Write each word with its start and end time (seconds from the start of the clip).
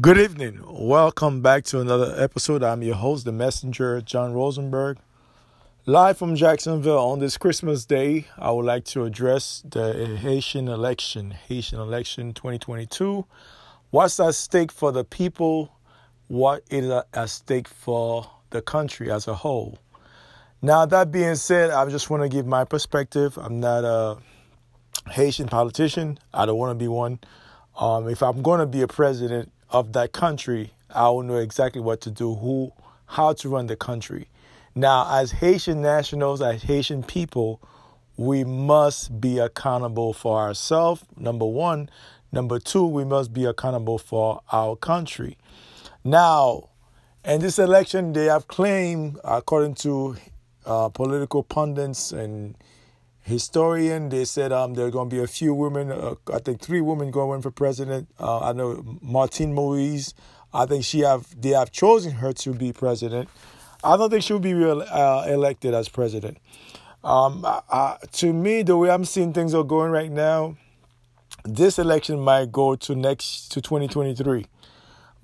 Good 0.00 0.16
evening. 0.16 0.58
Welcome 0.66 1.42
back 1.42 1.64
to 1.64 1.80
another 1.80 2.14
episode. 2.16 2.62
I'm 2.62 2.80
your 2.80 2.94
host, 2.94 3.26
the 3.26 3.32
messenger, 3.32 4.00
John 4.00 4.32
Rosenberg. 4.32 4.96
Live 5.84 6.16
from 6.16 6.34
Jacksonville 6.34 6.96
on 6.98 7.18
this 7.18 7.36
Christmas 7.36 7.84
Day, 7.84 8.26
I 8.38 8.52
would 8.52 8.64
like 8.64 8.86
to 8.86 9.04
address 9.04 9.62
the 9.68 10.16
Haitian 10.16 10.68
election, 10.68 11.32
Haitian 11.32 11.78
election 11.78 12.32
2022. 12.32 13.26
What's 13.90 14.18
at 14.18 14.34
stake 14.34 14.72
for 14.72 14.92
the 14.92 15.04
people? 15.04 15.76
What 16.28 16.62
is 16.70 16.90
at 17.12 17.28
stake 17.28 17.68
for 17.68 18.30
the 18.48 18.62
country 18.62 19.12
as 19.12 19.28
a 19.28 19.34
whole? 19.34 19.78
Now, 20.62 20.86
that 20.86 21.12
being 21.12 21.34
said, 21.34 21.68
I 21.68 21.86
just 21.90 22.08
want 22.08 22.22
to 22.22 22.30
give 22.30 22.46
my 22.46 22.64
perspective. 22.64 23.36
I'm 23.36 23.60
not 23.60 23.84
a 23.84 24.16
Haitian 25.10 25.48
politician, 25.48 26.18
I 26.32 26.46
don't 26.46 26.56
want 26.56 26.70
to 26.70 26.82
be 26.82 26.88
one. 26.88 27.18
Um, 27.78 28.08
if 28.08 28.22
I'm 28.22 28.40
going 28.40 28.60
to 28.60 28.66
be 28.66 28.80
a 28.80 28.88
president, 28.88 29.51
of 29.72 29.92
that 29.94 30.12
country, 30.12 30.72
I 30.94 31.08
will 31.08 31.22
know 31.22 31.36
exactly 31.36 31.80
what 31.80 32.00
to 32.02 32.10
do, 32.10 32.34
who, 32.34 32.72
how 33.06 33.32
to 33.32 33.48
run 33.48 33.66
the 33.66 33.76
country. 33.76 34.28
Now, 34.74 35.06
as 35.10 35.32
Haitian 35.32 35.82
nationals, 35.82 36.40
as 36.40 36.62
Haitian 36.62 37.02
people, 37.02 37.60
we 38.16 38.44
must 38.44 39.20
be 39.20 39.38
accountable 39.38 40.12
for 40.12 40.38
ourselves, 40.38 41.02
number 41.16 41.46
one. 41.46 41.88
Number 42.30 42.58
two, 42.58 42.86
we 42.86 43.04
must 43.04 43.32
be 43.32 43.44
accountable 43.44 43.98
for 43.98 44.42
our 44.52 44.76
country. 44.76 45.36
Now, 46.04 46.70
in 47.24 47.40
this 47.40 47.58
election, 47.58 48.12
they 48.12 48.26
have 48.26 48.48
claimed, 48.48 49.18
according 49.24 49.74
to 49.76 50.16
uh, 50.64 50.88
political 50.88 51.42
pundits 51.42 52.12
and 52.12 52.56
historian. 53.22 54.08
They 54.08 54.24
said 54.24 54.52
um, 54.52 54.74
there 54.74 54.86
are 54.86 54.90
going 54.90 55.08
to 55.08 55.16
be 55.16 55.22
a 55.22 55.26
few 55.26 55.54
women, 55.54 55.90
uh, 55.90 56.14
I 56.32 56.38
think 56.38 56.60
three 56.60 56.80
women 56.80 57.10
going 57.10 57.42
for 57.42 57.50
president. 57.50 58.08
Uh, 58.18 58.40
I 58.40 58.52
know 58.52 58.98
Martine 59.00 59.54
Moïse. 59.54 60.12
I 60.54 60.66
think 60.66 60.84
she 60.84 61.00
have 61.00 61.40
they 61.40 61.50
have 61.50 61.72
chosen 61.72 62.12
her 62.12 62.32
to 62.34 62.52
be 62.52 62.72
president. 62.72 63.28
I 63.82 63.96
don't 63.96 64.10
think 64.10 64.22
she'll 64.22 64.38
be 64.38 64.54
real, 64.54 64.82
uh, 64.82 65.24
elected 65.28 65.74
as 65.74 65.88
president. 65.88 66.38
Um, 67.02 67.44
to 68.12 68.32
me, 68.32 68.62
the 68.62 68.76
way 68.76 68.90
I'm 68.90 69.04
seeing 69.04 69.32
things 69.32 69.54
are 69.54 69.64
going 69.64 69.90
right 69.90 70.10
now, 70.10 70.56
this 71.44 71.78
election 71.78 72.20
might 72.20 72.52
go 72.52 72.76
to 72.76 72.94
next 72.94 73.48
to 73.52 73.60
2023, 73.60 74.46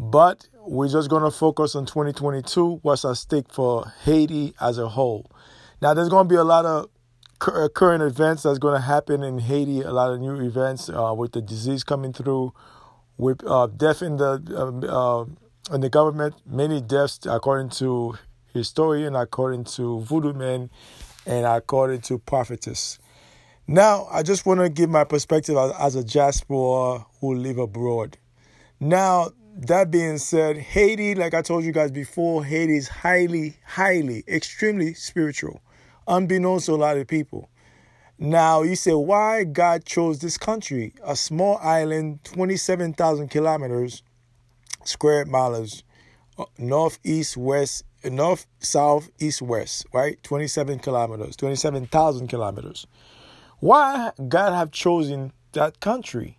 but 0.00 0.48
we're 0.60 0.88
just 0.88 1.08
going 1.08 1.22
to 1.22 1.30
focus 1.30 1.76
on 1.76 1.86
2022. 1.86 2.80
What's 2.82 3.04
at 3.04 3.16
stake 3.16 3.52
for 3.52 3.92
Haiti 4.02 4.54
as 4.60 4.78
a 4.78 4.88
whole? 4.88 5.30
Now, 5.80 5.94
there's 5.94 6.08
going 6.08 6.26
to 6.26 6.28
be 6.28 6.34
a 6.34 6.44
lot 6.44 6.66
of 6.66 6.88
current 7.39 8.03
events 8.03 8.42
that's 8.42 8.58
going 8.58 8.75
to 8.75 8.86
happen 8.86 9.22
in 9.22 9.39
Haiti. 9.39 9.83
A 9.83 9.92
lot 9.92 10.12
of 10.12 10.20
new 10.20 10.36
events 10.36 10.89
uh, 10.89 11.14
with 11.17 11.33
the 11.33 11.41
disease 11.41 11.84
coming 11.84 12.12
through, 12.12 12.53
with 13.17 13.44
uh, 13.47 13.67
death 13.69 14.03
in 14.03 14.17
the 14.17 14.42
um, 14.56 14.84
uh, 14.84 15.75
in 15.75 15.81
the 15.81 15.89
government. 15.89 16.34
Many 16.47 16.81
deaths, 16.81 17.20
according 17.27 17.70
to 17.70 18.14
historian, 18.53 19.14
according 19.14 19.64
to 19.64 20.00
voodoo 20.00 20.33
men, 20.33 20.70
and 21.27 21.47
according 21.47 22.00
to 22.03 22.19
prophetess. 22.19 22.98
Now, 23.66 24.09
I 24.11 24.22
just 24.22 24.47
want 24.47 24.61
to 24.61 24.70
give 24.70 24.89
my 24.89 25.05
perspective 25.05 25.56
as, 25.56 25.72
as 25.78 25.94
a 25.94 26.03
diaspora 26.03 27.05
who 27.20 27.34
live 27.34 27.59
abroad. 27.59 28.16
Now, 28.81 29.31
that 29.56 29.91
being 29.91 30.19
said, 30.19 30.56
Haiti, 30.56 31.14
like 31.14 31.34
I 31.34 31.42
told 31.42 31.64
you 31.64 31.72
guys 31.72 31.91
before, 31.91 32.44
Haiti 32.44 32.77
is 32.77 32.89
highly, 32.89 33.56
highly, 33.66 34.25
extremely 34.27 34.94
spiritual 34.94 35.61
unbeknownst 36.09 36.67
to 36.67 36.73
a 36.73 36.77
lot 36.77 36.97
of 36.97 37.06
people. 37.06 37.48
Now, 38.19 38.62
you 38.62 38.75
say, 38.75 38.95
why 38.95 39.45
God 39.45 39.84
chose 39.84 40.19
this 40.19 40.37
country, 40.37 40.92
a 41.05 41.15
small 41.15 41.56
island, 41.59 42.25
27,000 42.25 43.28
kilometers, 43.28 44.03
square 44.82 45.25
miles, 45.25 45.84
uh, 46.37 46.47
north, 46.59 46.99
east, 47.05 47.37
west, 47.37 47.84
north, 48.05 48.47
south, 48.59 49.10
east, 49.21 49.41
west, 49.41 49.87
right? 49.93 50.21
27 50.25 50.81
kilometers, 50.81 51.37
27,000 51.37 52.27
kilometers. 52.27 52.88
Why 53.61 54.11
God 54.28 54.53
have 54.53 54.72
chosen 54.72 55.32
that 55.53 55.78
country? 55.78 56.38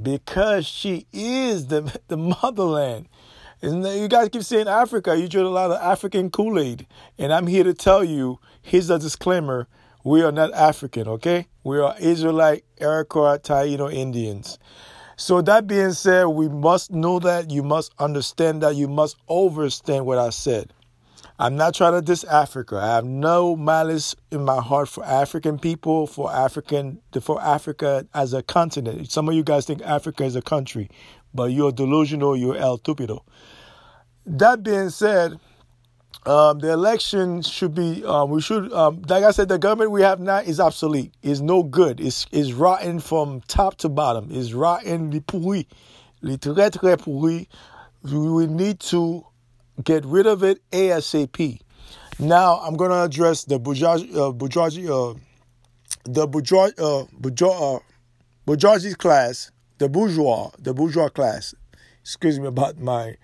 Because 0.00 0.66
she 0.66 1.06
is 1.12 1.66
the, 1.66 1.98
the 2.08 2.16
motherland. 2.16 3.08
Isn't 3.60 3.84
you 3.84 4.08
guys 4.08 4.28
keep 4.30 4.42
saying 4.42 4.66
Africa. 4.66 5.16
You 5.16 5.28
drink 5.28 5.46
a 5.46 5.50
lot 5.50 5.70
of 5.70 5.80
African 5.80 6.30
Kool 6.30 6.58
Aid. 6.58 6.86
And 7.16 7.32
I'm 7.32 7.46
here 7.46 7.64
to 7.64 7.74
tell 7.74 8.02
you 8.02 8.40
here's 8.62 8.90
a 8.90 8.98
disclaimer 8.98 9.68
we 10.04 10.22
are 10.22 10.32
not 10.32 10.52
African, 10.52 11.06
okay? 11.06 11.46
We 11.62 11.78
are 11.78 11.94
Israelite, 12.00 12.64
Iroquois, 12.80 13.38
Taino 13.38 13.92
Indians. 13.92 14.58
So, 15.16 15.40
that 15.42 15.68
being 15.68 15.92
said, 15.92 16.24
we 16.24 16.48
must 16.48 16.90
know 16.90 17.20
that, 17.20 17.50
you 17.50 17.62
must 17.62 17.92
understand 17.98 18.62
that, 18.62 18.74
you 18.74 18.88
must 18.88 19.16
understand 19.28 20.06
what 20.06 20.18
I 20.18 20.30
said. 20.30 20.72
I'm 21.38 21.56
not 21.56 21.74
trying 21.74 21.92
to 21.92 22.02
diss 22.02 22.24
Africa. 22.24 22.76
I 22.76 22.94
have 22.94 23.04
no 23.04 23.56
malice 23.56 24.14
in 24.30 24.44
my 24.44 24.60
heart 24.60 24.88
for 24.88 25.04
African 25.04 25.58
people, 25.58 26.06
for 26.06 26.32
African, 26.32 27.00
for 27.20 27.40
Africa 27.40 28.06
as 28.14 28.32
a 28.32 28.42
continent. 28.42 29.10
Some 29.10 29.28
of 29.28 29.34
you 29.34 29.42
guys 29.42 29.66
think 29.66 29.82
Africa 29.82 30.24
is 30.24 30.36
a 30.36 30.42
country, 30.42 30.88
but 31.34 31.52
you're 31.52 31.72
delusional. 31.72 32.36
You're 32.36 32.56
el 32.56 32.78
tupido. 32.78 33.20
That 34.26 34.62
being 34.62 34.90
said, 34.90 35.38
um, 36.24 36.60
the 36.60 36.70
election 36.72 37.42
should 37.42 37.74
be. 37.74 38.04
Um, 38.04 38.30
we 38.30 38.40
should, 38.40 38.72
um, 38.72 39.02
like 39.08 39.24
I 39.24 39.32
said, 39.32 39.48
the 39.48 39.58
government 39.58 39.90
we 39.90 40.02
have 40.02 40.20
now 40.20 40.38
is 40.38 40.60
obsolete. 40.60 41.12
Is 41.22 41.40
no 41.40 41.62
good. 41.62 42.00
Is 42.00 42.26
is 42.30 42.52
rotten 42.52 43.00
from 43.00 43.40
top 43.48 43.76
to 43.78 43.88
bottom. 43.88 44.30
Is 44.30 44.54
rotten, 44.54 45.10
pourri, 45.22 45.66
très 46.22 46.70
très 46.70 46.96
pourri. 46.96 47.48
We 48.04 48.46
need 48.46 48.80
to 48.80 49.26
get 49.82 50.04
rid 50.04 50.26
of 50.26 50.42
it 50.42 50.60
ASAP. 50.70 51.60
Now 52.18 52.58
I'm 52.58 52.76
going 52.76 52.90
to 52.90 53.02
address 53.02 53.44
the 53.44 53.58
bourgeoisie, 53.58 54.14
uh, 54.14 54.30
uh, 54.30 55.14
the 56.04 56.26
bourgeois, 56.26 56.70
uh, 56.78 57.04
bourgeois, 57.12 57.76
uh, 57.76 57.78
bourgeoisie 58.46 58.94
class, 58.94 59.50
the 59.78 59.88
bourgeois, 59.88 60.50
the 60.58 60.74
bourgeois 60.74 61.08
class. 61.08 61.54
Excuse 62.02 62.38
me 62.38 62.46
about 62.46 62.78
my 62.78 63.16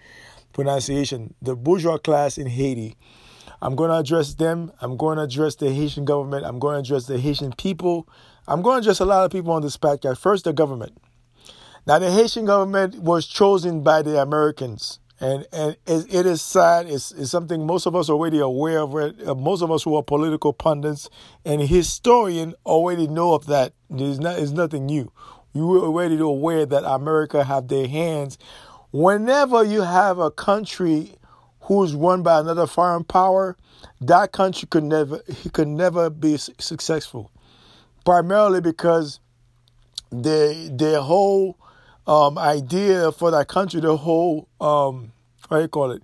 pronunciation. 0.52 1.34
The 1.42 1.54
bourgeois 1.54 1.98
class 1.98 2.38
in 2.38 2.46
Haiti. 2.46 2.96
I'm 3.60 3.74
going 3.74 3.90
to 3.90 3.96
address 3.96 4.34
them. 4.34 4.72
I'm 4.80 4.96
going 4.96 5.16
to 5.16 5.24
address 5.24 5.56
the 5.56 5.72
Haitian 5.72 6.04
government. 6.04 6.44
I'm 6.44 6.58
going 6.58 6.74
to 6.74 6.80
address 6.80 7.06
the 7.06 7.18
Haitian 7.18 7.52
people. 7.52 8.08
I'm 8.46 8.62
going 8.62 8.76
to 8.76 8.80
address 8.80 9.00
a 9.00 9.04
lot 9.04 9.24
of 9.24 9.32
people 9.32 9.52
on 9.52 9.62
this 9.62 9.76
podcast. 9.76 10.18
First, 10.18 10.44
the 10.44 10.52
government. 10.52 10.96
Now, 11.86 11.98
the 11.98 12.10
Haitian 12.10 12.44
government 12.44 12.96
was 12.96 13.26
chosen 13.26 13.82
by 13.82 14.02
the 14.02 14.20
Americans. 14.20 15.00
And 15.20 15.46
and 15.52 15.76
it 15.86 16.26
is 16.26 16.40
sad. 16.40 16.86
It's, 16.86 17.10
it's 17.10 17.30
something 17.32 17.66
most 17.66 17.86
of 17.86 17.96
us 17.96 18.08
are 18.08 18.12
already 18.12 18.38
aware 18.38 18.80
of. 18.80 18.94
Uh, 18.94 19.34
most 19.34 19.62
of 19.62 19.70
us 19.72 19.82
who 19.82 19.96
are 19.96 20.02
political 20.02 20.52
pundits 20.52 21.10
and 21.44 21.60
historian 21.60 22.54
already 22.64 23.08
know 23.08 23.34
of 23.34 23.46
that. 23.46 23.72
There's 23.90 24.20
not. 24.20 24.38
It's 24.38 24.52
nothing 24.52 24.86
new. 24.86 25.10
You 25.52 25.66
were 25.66 25.80
already 25.80 26.18
aware 26.18 26.66
that 26.66 26.84
America 26.84 27.42
have 27.42 27.66
their 27.66 27.88
hands. 27.88 28.38
Whenever 28.90 29.62
you 29.64 29.82
have 29.82 30.18
a 30.18 30.30
country 30.30 31.12
who's 31.62 31.94
run 31.94 32.22
by 32.22 32.40
another 32.40 32.66
foreign 32.66 33.04
power, 33.04 33.56
that 34.00 34.32
country 34.32 34.66
could 34.70 34.84
never 34.84 35.20
he 35.28 35.50
could 35.50 35.68
never 35.68 36.08
be 36.08 36.36
successful. 36.36 37.30
Primarily 38.04 38.60
because 38.60 39.20
the 40.10 40.70
their 40.72 41.00
whole 41.00 41.58
um, 42.06 42.38
idea 42.38 43.12
for 43.12 43.30
that 43.30 43.48
country, 43.48 43.80
the 43.80 43.96
whole 43.96 44.48
um, 44.60 45.12
what 45.48 45.58
do 45.58 45.62
you 45.62 45.68
call 45.68 45.90
it, 45.90 46.02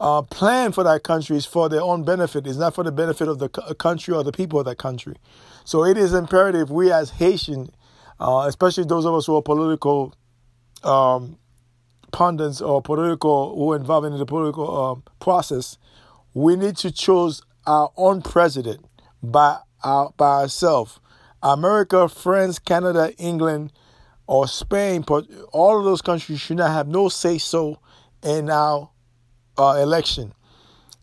uh, 0.00 0.22
plan 0.22 0.72
for 0.72 0.82
that 0.84 1.02
country 1.02 1.36
is 1.36 1.44
for 1.44 1.68
their 1.68 1.82
own 1.82 2.04
benefit. 2.04 2.46
It's 2.46 2.56
not 2.56 2.74
for 2.74 2.84
the 2.84 2.92
benefit 2.92 3.28
of 3.28 3.38
the 3.38 3.48
country 3.48 4.14
or 4.14 4.24
the 4.24 4.32
people 4.32 4.58
of 4.58 4.64
that 4.64 4.78
country. 4.78 5.16
So 5.64 5.84
it 5.84 5.98
is 5.98 6.14
imperative 6.14 6.70
we 6.70 6.90
as 6.90 7.10
Haitian, 7.10 7.70
uh, 8.18 8.44
especially 8.46 8.84
those 8.84 9.04
of 9.04 9.14
us 9.14 9.26
who 9.26 9.36
are 9.36 9.42
political 9.42 10.14
um, 10.82 11.38
pundits 12.14 12.60
or 12.60 12.80
political 12.80 13.56
who 13.56 13.72
are 13.72 13.76
involved 13.76 14.06
in 14.06 14.16
the 14.16 14.24
political 14.24 14.84
um, 14.84 15.02
process, 15.18 15.78
we 16.32 16.54
need 16.54 16.76
to 16.76 16.92
choose 16.92 17.42
our 17.66 17.90
own 17.96 18.22
president 18.22 18.86
by 19.20 19.58
our, 19.82 20.12
by 20.16 20.42
ourselves. 20.42 21.00
America, 21.42 22.08
France, 22.08 22.60
Canada, 22.60 23.12
England 23.18 23.72
or 24.28 24.46
Spain, 24.46 25.02
all 25.52 25.78
of 25.78 25.84
those 25.84 26.00
countries 26.00 26.40
should 26.40 26.58
not 26.58 26.70
have 26.70 26.86
no 26.86 27.08
say 27.08 27.36
so 27.36 27.80
in 28.22 28.48
our 28.48 28.90
uh, 29.58 29.76
election. 29.82 30.32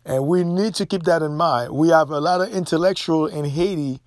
And 0.06 0.26
we 0.26 0.44
need 0.44 0.74
to 0.76 0.86
keep 0.86 1.02
that 1.02 1.20
in 1.20 1.36
mind. 1.36 1.72
We 1.72 1.90
have 1.90 2.10
a 2.10 2.20
lot 2.20 2.40
of 2.40 2.48
intellectuals 2.48 3.34
in 3.34 3.44
Haiti 3.44 4.00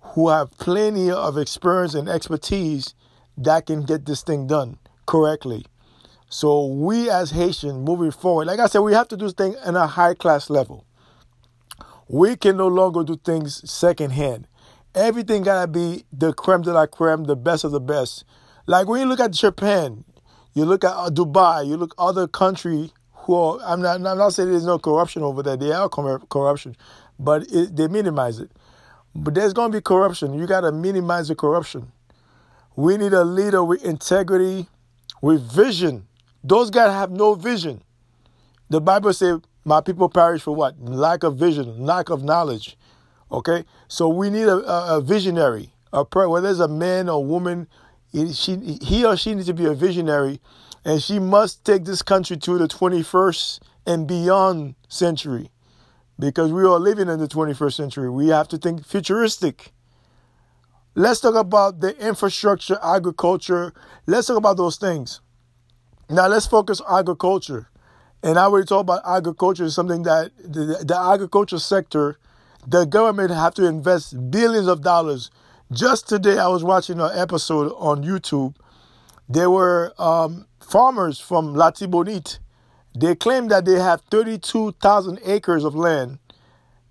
who 0.00 0.28
have 0.28 0.56
plenty 0.58 1.10
of 1.10 1.36
experience 1.36 1.94
and 1.94 2.08
expertise 2.08 2.94
that 3.36 3.66
can 3.66 3.82
get 3.82 4.06
this 4.06 4.22
thing 4.22 4.46
done 4.46 4.78
correctly. 5.06 5.66
So 6.28 6.66
we 6.66 7.10
as 7.10 7.30
Haitians 7.30 7.78
moving 7.78 8.10
forward, 8.10 8.46
like 8.46 8.60
I 8.60 8.66
said, 8.66 8.80
we 8.80 8.92
have 8.94 9.08
to 9.08 9.16
do 9.16 9.30
things 9.30 9.56
in 9.66 9.76
a 9.76 9.86
high 9.86 10.14
class 10.14 10.50
level. 10.50 10.84
We 12.08 12.36
can 12.36 12.56
no 12.56 12.68
longer 12.68 13.04
do 13.04 13.16
things 13.16 13.68
secondhand. 13.70 14.46
Everything 14.94 15.42
gotta 15.42 15.66
be 15.68 16.04
the 16.12 16.32
creme 16.32 16.62
de 16.62 16.72
la 16.72 16.86
creme, 16.86 17.24
the 17.24 17.36
best 17.36 17.64
of 17.64 17.72
the 17.72 17.80
best. 17.80 18.24
Like 18.66 18.88
when 18.88 19.00
you 19.00 19.06
look 19.06 19.20
at 19.20 19.32
Japan, 19.32 20.04
You 20.56 20.64
look 20.64 20.84
at 20.84 20.92
uh, 20.92 21.10
Dubai. 21.10 21.66
You 21.68 21.76
look 21.76 21.94
other 21.98 22.26
country 22.26 22.90
who 23.12 23.34
are. 23.34 23.60
I'm 23.62 23.82
not. 23.82 23.96
I'm 23.96 24.16
not 24.18 24.30
saying 24.32 24.50
there's 24.50 24.64
no 24.64 24.78
corruption 24.78 25.22
over 25.22 25.42
there. 25.42 25.54
There 25.56 25.76
are 25.76 25.88
corruption, 25.88 26.76
but 27.18 27.42
it, 27.52 27.76
they 27.76 27.88
minimize 27.88 28.40
it. 28.40 28.50
But 29.14 29.34
there's 29.34 29.52
to 29.52 29.68
be 29.68 29.82
corruption. 29.82 30.32
You 30.32 30.46
got 30.46 30.62
to 30.62 30.72
minimize 30.72 31.28
the 31.28 31.34
corruption. 31.34 31.92
We 32.74 32.96
need 32.96 33.12
a 33.12 33.22
leader 33.24 33.62
with 33.62 33.84
integrity, 33.84 34.68
with 35.20 35.42
vision. 35.42 36.06
Those 36.48 36.70
guys 36.70 36.92
have 36.92 37.10
no 37.10 37.34
vision. 37.34 37.82
The 38.70 38.80
Bible 38.80 39.12
says, 39.12 39.40
"My 39.64 39.80
people 39.80 40.08
perish 40.08 40.42
for 40.42 40.54
what? 40.54 40.80
Lack 40.80 41.24
of 41.24 41.36
vision, 41.36 41.84
lack 41.84 42.08
of 42.08 42.22
knowledge." 42.22 42.78
Okay, 43.32 43.64
so 43.88 44.08
we 44.08 44.30
need 44.30 44.46
a, 44.46 44.58
a, 44.58 44.98
a 44.98 45.00
visionary, 45.00 45.72
a 45.92 46.04
prayer. 46.04 46.28
Whether 46.28 46.48
it's 46.48 46.60
a 46.60 46.68
man 46.68 47.08
or 47.08 47.24
woman, 47.24 47.66
she, 48.32 48.78
he 48.80 49.04
or 49.04 49.16
she 49.16 49.34
needs 49.34 49.48
to 49.48 49.54
be 49.54 49.64
a 49.64 49.74
visionary, 49.74 50.40
and 50.84 51.02
she 51.02 51.18
must 51.18 51.64
take 51.64 51.84
this 51.84 52.02
country 52.02 52.36
to 52.36 52.58
the 52.58 52.68
21st 52.68 53.60
and 53.84 54.06
beyond 54.06 54.76
century, 54.88 55.50
because 56.16 56.52
we 56.52 56.62
are 56.62 56.78
living 56.78 57.08
in 57.08 57.18
the 57.18 57.26
21st 57.26 57.74
century. 57.74 58.08
We 58.08 58.28
have 58.28 58.46
to 58.48 58.58
think 58.58 58.86
futuristic. 58.86 59.72
Let's 60.94 61.20
talk 61.20 61.34
about 61.34 61.80
the 61.80 61.98
infrastructure, 61.98 62.78
agriculture. 62.82 63.72
Let's 64.06 64.28
talk 64.28 64.36
about 64.36 64.56
those 64.56 64.76
things. 64.76 65.20
Now 66.08 66.28
let's 66.28 66.46
focus 66.46 66.80
on 66.80 67.00
agriculture. 67.00 67.68
And 68.22 68.38
I 68.38 68.44
already 68.44 68.66
talked 68.66 68.82
about 68.82 69.02
agriculture 69.06 69.64
is 69.64 69.74
something 69.74 70.02
that 70.04 70.32
the, 70.38 70.84
the 70.84 70.98
agriculture 70.98 71.58
sector, 71.58 72.18
the 72.66 72.84
government 72.84 73.30
have 73.30 73.54
to 73.54 73.66
invest 73.66 74.30
billions 74.30 74.66
of 74.66 74.82
dollars. 74.82 75.30
Just 75.72 76.08
today, 76.08 76.38
I 76.38 76.48
was 76.48 76.64
watching 76.64 77.00
an 77.00 77.10
episode 77.14 77.72
on 77.76 78.02
YouTube. 78.04 78.54
There 79.28 79.50
were 79.50 79.92
um, 79.98 80.46
farmers 80.60 81.18
from 81.20 81.54
Latibonite. 81.54 82.38
They 82.98 83.14
claim 83.14 83.48
that 83.48 83.64
they 83.64 83.78
have 83.78 84.00
32,000 84.10 85.18
acres 85.24 85.64
of 85.64 85.74
land 85.74 86.18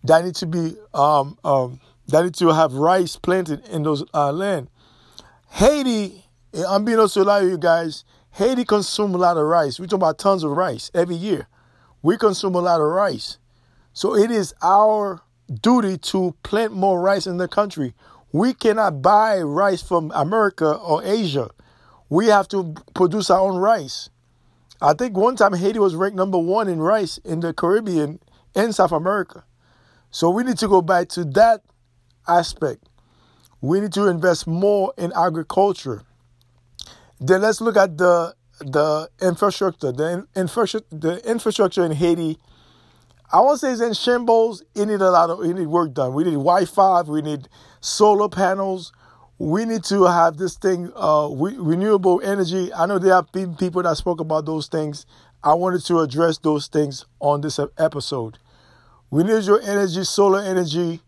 that 0.04 0.24
need 0.24 0.36
to 0.36 0.46
be 0.46 0.76
um, 0.94 1.38
um, 1.44 1.80
that 2.08 2.24
need 2.24 2.36
to 2.36 2.50
have 2.50 2.74
rice 2.74 3.16
planted 3.16 3.68
in 3.70 3.84
those 3.84 4.04
uh, 4.14 4.32
land. 4.32 4.70
Haiti, 5.50 6.26
unbeknownst 6.54 7.16
to 7.16 7.22
a 7.22 7.24
lot 7.24 7.44
of 7.44 7.50
you 7.50 7.58
guys, 7.58 8.04
Haiti 8.36 8.66
consume 8.66 9.16
a 9.16 9.18
lot 9.18 9.38
of 9.38 9.46
rice. 9.46 9.80
We 9.80 9.88
talk 9.88 9.96
about 9.96 10.18
tons 10.18 10.44
of 10.44 10.52
rice 10.52 10.92
every 10.94 11.16
year. 11.16 11.48
We 12.02 12.18
consume 12.18 12.54
a 12.56 12.60
lot 12.60 12.82
of 12.82 12.88
rice. 12.88 13.38
So 13.94 14.14
it 14.14 14.30
is 14.30 14.54
our 14.62 15.22
duty 15.62 15.98
to 15.98 16.36
plant 16.44 16.74
more 16.74 17.00
rice 17.00 17.28
in 17.28 17.38
the 17.38 17.48
country. 17.48 17.94
We 18.34 18.54
cannot 18.54 19.02
buy 19.02 19.40
rice 19.40 19.82
from 19.82 20.12
America 20.14 20.74
or 20.74 21.02
Asia. 21.02 21.50
We 22.10 22.26
have 22.26 22.50
to 22.50 22.76
produce 22.94 23.30
our 23.30 23.40
own 23.40 23.56
rice. 23.56 24.10
I 24.82 24.94
think 24.96 25.16
one 25.16 25.38
time 25.38 25.54
Haiti 25.54 25.80
was 25.80 25.96
ranked 25.96 26.18
number 26.18 26.38
one 26.38 26.68
in 26.68 26.82
rice 26.82 27.18
in 27.20 27.40
the 27.40 27.54
Caribbean 27.54 28.20
and 28.54 28.76
South 28.76 28.92
America. 28.92 29.46
So 30.12 30.30
we 30.30 30.44
need 30.44 30.58
to 30.58 30.68
go 30.68 30.82
back 30.82 31.08
to 31.10 31.24
that 31.24 31.62
aspect. 32.28 32.84
We 33.62 33.80
need 33.80 33.94
to 33.94 34.08
invest 34.08 34.46
more 34.46 34.94
in 34.98 35.14
agriculture. 35.16 36.04
Then 37.20 37.42
let's 37.42 37.62
look 37.62 37.78
at 37.78 37.98
the 37.98 38.36
the 38.60 39.10
infrastructure. 39.22 39.92
The 39.92 40.26
infrastructure 40.36 40.88
the 40.92 41.30
infrastructure 41.30 41.84
in 41.86 41.92
Haiti. 41.92 42.38
I 43.32 43.42
won't 43.42 43.60
say 43.60 43.72
it's 43.72 43.82
in 43.82 43.94
shambles. 43.94 44.64
It 44.76 44.86
need 44.86 45.02
a 45.02 45.12
lot 45.12 45.30
of 45.30 45.42
it 45.44 45.54
need 45.54 45.68
work 45.68 45.94
done. 45.94 46.14
We 46.14 46.24
need 46.24 46.34
Wi-Fi. 46.34 47.02
We 47.04 47.22
need 47.22 47.50
solar 47.82 48.30
panels. 48.30 48.92
We 49.38 49.66
need 49.66 49.84
to 49.86 50.04
have 50.06 50.38
this 50.38 50.56
thing 50.56 50.92
uh, 50.96 51.28
re- 51.32 51.58
renewable 51.58 52.22
energy. 52.24 52.74
I 52.74 52.86
know 52.86 53.00
there 53.00 53.14
have 53.14 53.32
been 53.32 53.56
people 53.56 53.84
that 53.84 53.98
spoke 53.98 54.20
about 54.22 54.46
those 54.46 54.68
things. 54.68 55.06
I 55.44 55.54
wanted 55.54 55.84
to 55.86 56.00
address 56.00 56.38
those 56.38 56.68
things 56.68 57.06
on 57.20 57.42
this 57.42 57.60
episode. 57.78 58.38
Renewable 59.12 59.60
energy, 59.64 60.04
solar 60.04 60.42
energy, 60.42 61.02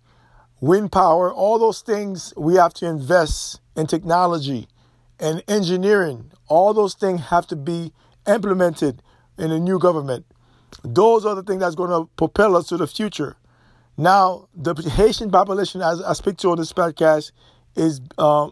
wind 0.61 0.91
power, 0.91 1.33
all 1.33 1.59
those 1.59 1.81
things 1.81 2.33
we 2.37 2.55
have 2.55 2.73
to 2.75 2.87
invest 2.87 3.61
in 3.75 3.87
technology 3.87 4.67
and 5.19 5.43
engineering, 5.47 6.31
all 6.47 6.73
those 6.73 6.93
things 6.93 7.21
have 7.21 7.47
to 7.47 7.55
be 7.55 7.91
implemented 8.27 9.01
in 9.37 9.51
a 9.51 9.59
new 9.59 9.79
government. 9.79 10.25
Those 10.83 11.25
are 11.25 11.35
the 11.35 11.43
things 11.43 11.61
that's 11.61 11.75
going 11.75 11.89
to 11.89 12.09
propel 12.15 12.55
us 12.55 12.67
to 12.67 12.77
the 12.77 12.87
future. 12.87 13.35
Now, 13.97 14.47
the 14.55 14.75
Haitian 14.75 15.31
population, 15.31 15.81
as 15.81 16.01
I 16.01 16.13
speak 16.13 16.37
to 16.37 16.51
on 16.51 16.57
this 16.57 16.71
podcast, 16.71 17.31
is 17.75 17.99
uh, 18.17 18.49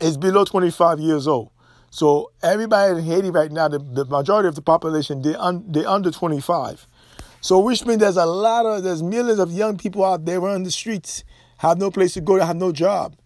is 0.00 0.16
below 0.16 0.44
25 0.44 1.00
years 1.00 1.26
old. 1.26 1.50
So 1.90 2.32
everybody 2.42 2.98
in 2.98 3.04
Haiti 3.04 3.30
right 3.30 3.50
now, 3.50 3.68
the, 3.68 3.78
the 3.78 4.04
majority 4.04 4.48
of 4.48 4.54
the 4.54 4.62
population, 4.62 5.22
they 5.22 5.34
un, 5.34 5.64
they 5.68 5.84
under 5.84 6.10
25. 6.10 6.86
So 7.40 7.60
which 7.60 7.84
means 7.84 8.00
there's 8.00 8.16
a 8.16 8.26
lot 8.26 8.66
of 8.66 8.82
there's 8.82 9.02
millions 9.02 9.38
of 9.38 9.52
young 9.52 9.76
people 9.76 10.04
out 10.04 10.24
there 10.24 10.44
on 10.46 10.62
the 10.62 10.70
streets, 10.70 11.24
have 11.58 11.78
no 11.78 11.90
place 11.90 12.14
to 12.14 12.20
go, 12.20 12.38
have 12.40 12.56
no 12.56 12.72
job. 12.72 13.16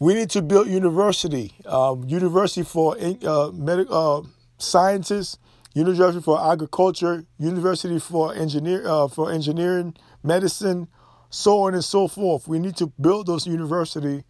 We 0.00 0.14
need 0.14 0.30
to 0.30 0.40
build 0.40 0.68
university, 0.68 1.52
uh, 1.66 1.94
university 2.06 2.62
for 2.62 2.96
uh, 2.98 3.50
medical 3.52 4.24
uh, 4.24 4.28
sciences, 4.56 5.36
university 5.74 6.22
for 6.22 6.40
agriculture, 6.52 7.26
university 7.38 7.98
for 7.98 8.34
engineer 8.34 8.88
uh, 8.88 9.08
for 9.08 9.30
engineering, 9.30 9.94
medicine, 10.22 10.88
so 11.28 11.64
on 11.64 11.74
and 11.74 11.84
so 11.84 12.08
forth. 12.08 12.48
We 12.48 12.58
need 12.58 12.76
to 12.76 12.86
build 12.98 13.26
those 13.26 13.46
university 13.46 14.24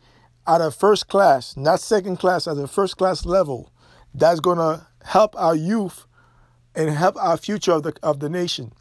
at 0.45 0.61
a 0.61 0.73
first 0.73 1.07
class, 1.07 1.57
not 1.57 1.79
second 1.81 2.17
class, 2.17 2.49
at 2.49 2.57
a 2.57 2.67
first 2.67 2.97
class 2.97 3.25
level. 3.25 3.73
That's 4.13 4.41
gonna 4.41 4.89
help 5.05 5.37
our 5.39 5.55
youth 5.55 6.05
and 6.75 6.91
help 6.91 7.17
our 7.17 7.37
future 7.37 7.75
of 7.75 7.85
the 7.85 7.95
of 8.03 8.19
the 8.19 8.29
nation. 8.29 8.73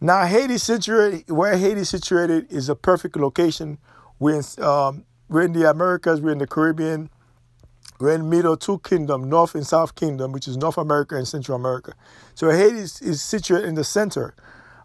Now, 0.00 0.24
Haiti 0.26 0.58
situated 0.58 1.28
where 1.28 1.58
Haiti 1.58 1.82
situated 1.82 2.52
is 2.52 2.68
a 2.68 2.76
perfect 2.76 3.16
location. 3.16 3.78
We're 4.20 4.36
in, 4.36 4.64
um, 4.64 5.04
we're 5.30 5.42
in 5.42 5.52
the 5.52 5.70
Americas, 5.70 6.20
we're 6.20 6.32
in 6.32 6.38
the 6.38 6.46
Caribbean, 6.46 7.08
we're 8.00 8.14
in 8.14 8.28
middle 8.28 8.56
two 8.56 8.80
kingdom, 8.80 9.28
North 9.28 9.54
and 9.54 9.66
South 9.66 9.94
Kingdom, 9.94 10.32
which 10.32 10.48
is 10.48 10.56
North 10.56 10.76
America 10.76 11.16
and 11.16 11.26
Central 11.26 11.56
America. 11.56 11.94
So 12.34 12.50
Haiti 12.50 12.78
is, 12.78 13.00
is 13.00 13.22
situated 13.22 13.68
in 13.68 13.76
the 13.76 13.84
center, 13.84 14.34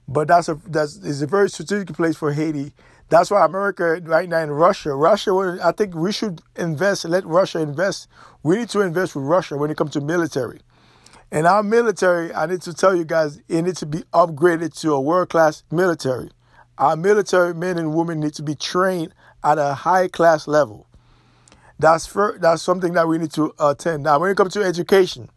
but 0.07 0.27
that's 0.27 0.47
a 0.47 0.55
that's 0.67 0.97
is 0.97 1.21
a 1.21 1.27
very 1.27 1.49
strategic 1.49 1.95
place 1.95 2.15
for 2.15 2.31
Haiti. 2.31 2.73
That's 3.09 3.31
why 3.31 3.45
America 3.45 4.01
right 4.03 4.29
now 4.29 4.39
in 4.39 4.51
Russia, 4.51 4.93
Russia, 4.93 5.57
I 5.63 5.71
think 5.71 5.95
we 5.95 6.11
should 6.11 6.41
invest, 6.55 7.05
let 7.05 7.25
Russia 7.25 7.59
invest. 7.59 8.07
We 8.43 8.57
need 8.57 8.69
to 8.69 8.81
invest 8.81 9.15
with 9.15 9.25
Russia 9.25 9.57
when 9.57 9.71
it 9.71 9.77
comes 9.77 9.91
to 9.91 10.01
military. 10.01 10.59
And 11.31 11.47
our 11.47 11.63
military, 11.63 12.33
I 12.33 12.45
need 12.45 12.61
to 12.63 12.73
tell 12.73 12.95
you 12.95 13.03
guys, 13.03 13.41
it 13.47 13.61
needs 13.61 13.79
to 13.79 13.85
be 13.85 13.99
upgraded 14.13 14.79
to 14.81 14.93
a 14.93 15.01
world 15.01 15.29
class 15.29 15.63
military. 15.71 16.29
Our 16.77 16.95
military 16.95 17.53
men 17.53 17.77
and 17.77 17.93
women 17.93 18.19
need 18.19 18.33
to 18.35 18.43
be 18.43 18.55
trained 18.55 19.13
at 19.45 19.57
a 19.59 19.75
high 19.75 20.09
class 20.09 20.47
level. 20.47 20.87
That's 21.77 22.05
for, 22.05 22.37
that's 22.41 22.61
something 22.61 22.93
that 22.93 23.07
we 23.07 23.17
need 23.17 23.31
to 23.33 23.53
attend. 23.59 24.03
Now, 24.03 24.19
when 24.19 24.31
it 24.31 24.37
comes 24.37 24.53
to 24.53 24.63
education, 24.63 25.29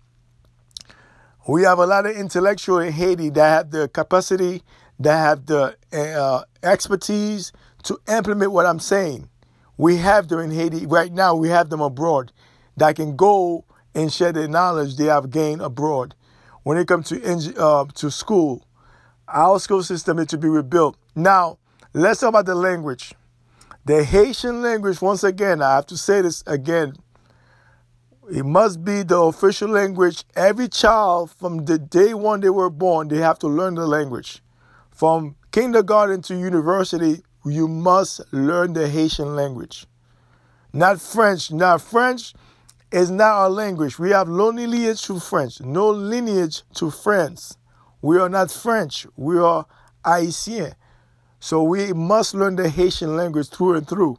we 1.46 1.62
have 1.62 1.78
a 1.78 1.86
lot 1.86 2.06
of 2.06 2.16
intellectual 2.16 2.78
in 2.78 2.92
Haiti 2.92 3.30
that 3.30 3.48
have 3.48 3.70
the 3.70 3.88
capacity, 3.88 4.62
that 4.98 5.16
have 5.16 5.46
the 5.46 5.76
uh, 5.92 6.42
expertise 6.62 7.52
to 7.84 7.98
implement 8.08 8.52
what 8.52 8.66
I'm 8.66 8.80
saying. 8.80 9.28
We 9.76 9.96
have 9.96 10.28
them 10.28 10.40
in 10.40 10.50
Haiti 10.50 10.86
right 10.86 11.12
now. 11.12 11.36
We 11.36 11.48
have 11.48 11.70
them 11.70 11.80
abroad 11.80 12.32
that 12.76 12.96
can 12.96 13.16
go 13.16 13.64
and 13.94 14.12
share 14.12 14.32
the 14.32 14.48
knowledge 14.48 14.96
they 14.96 15.06
have 15.06 15.30
gained 15.30 15.60
abroad. 15.60 16.14
When 16.62 16.78
it 16.78 16.86
comes 16.86 17.08
to 17.08 17.54
uh, 17.56 17.86
to 17.94 18.10
school, 18.10 18.66
our 19.26 19.58
school 19.58 19.82
system 19.82 20.18
needs 20.18 20.30
to 20.30 20.38
be 20.38 20.48
rebuilt. 20.48 20.96
Now, 21.14 21.58
let's 21.94 22.20
talk 22.20 22.30
about 22.30 22.46
the 22.46 22.54
language. 22.54 23.14
The 23.88 24.04
Haitian 24.04 24.60
language, 24.60 25.00
once 25.00 25.24
again, 25.24 25.62
I 25.62 25.76
have 25.76 25.86
to 25.86 25.96
say 25.96 26.20
this 26.20 26.44
again, 26.46 26.92
it 28.30 28.44
must 28.44 28.84
be 28.84 29.02
the 29.02 29.16
official 29.16 29.70
language. 29.70 30.24
Every 30.36 30.68
child, 30.68 31.30
from 31.30 31.64
the 31.64 31.78
day 31.78 32.12
one 32.12 32.40
they 32.40 32.50
were 32.50 32.68
born, 32.68 33.08
they 33.08 33.16
have 33.16 33.38
to 33.38 33.48
learn 33.48 33.76
the 33.76 33.86
language. 33.86 34.42
From 34.90 35.36
kindergarten 35.52 36.20
to 36.24 36.36
university, 36.36 37.22
you 37.46 37.66
must 37.66 38.20
learn 38.30 38.74
the 38.74 38.88
Haitian 38.88 39.34
language. 39.34 39.86
Not 40.74 41.00
French. 41.00 41.50
Not 41.50 41.80
French 41.80 42.34
is 42.92 43.10
not 43.10 43.32
our 43.36 43.48
language. 43.48 43.98
We 43.98 44.10
have 44.10 44.28
no 44.28 44.50
lineage 44.50 45.00
to 45.04 45.18
French, 45.18 45.62
no 45.62 45.88
lineage 45.88 46.60
to 46.74 46.90
France. 46.90 47.56
We 48.02 48.18
are 48.18 48.28
not 48.28 48.50
French. 48.50 49.06
We 49.16 49.38
are 49.38 49.64
Haitian. 50.04 50.74
So 51.40 51.62
we 51.62 51.92
must 51.92 52.34
learn 52.34 52.56
the 52.56 52.68
Haitian 52.68 53.16
language 53.16 53.48
through 53.48 53.76
and 53.76 53.88
through. 53.88 54.18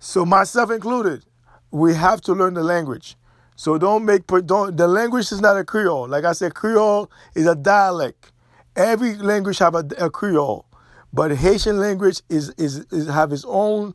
So 0.00 0.26
myself 0.26 0.70
included, 0.70 1.24
we 1.70 1.94
have 1.94 2.20
to 2.22 2.34
learn 2.34 2.54
the 2.54 2.64
language. 2.64 3.16
So 3.56 3.78
don't 3.78 4.04
make 4.04 4.26
don't 4.46 4.76
the 4.76 4.88
language 4.88 5.32
is 5.32 5.40
not 5.40 5.58
a 5.58 5.64
Creole. 5.64 6.08
Like 6.08 6.24
I 6.24 6.32
said, 6.32 6.54
Creole 6.54 7.10
is 7.34 7.46
a 7.46 7.54
dialect. 7.56 8.32
Every 8.76 9.16
language 9.16 9.58
have 9.58 9.74
a, 9.74 9.84
a 9.98 10.10
Creole, 10.10 10.66
but 11.12 11.36
Haitian 11.36 11.80
language 11.80 12.22
is, 12.28 12.50
is 12.58 12.86
is 12.92 13.08
have 13.08 13.32
its 13.32 13.44
own 13.46 13.94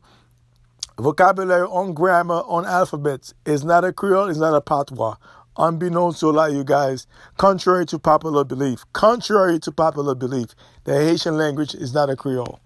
vocabulary, 0.98 1.66
own 1.70 1.94
grammar, 1.94 2.42
own 2.46 2.66
alphabets. 2.66 3.34
It's 3.46 3.64
not 3.64 3.84
a 3.84 3.92
Creole. 3.92 4.28
It's 4.30 4.38
not 4.40 4.54
a 4.54 4.60
patois. 4.60 5.16
Unbeknownst 5.56 6.20
to 6.20 6.28
a 6.28 6.30
lot 6.30 6.50
of 6.50 6.56
you 6.56 6.64
guys, 6.64 7.06
contrary 7.36 7.86
to 7.86 7.98
popular 7.98 8.44
belief, 8.44 8.84
contrary 8.92 9.58
to 9.60 9.72
popular 9.72 10.14
belief, 10.14 10.48
the 10.84 10.94
Haitian 10.94 11.36
language 11.36 11.74
is 11.74 11.94
not 11.94 12.10
a 12.10 12.16
Creole. 12.16 12.60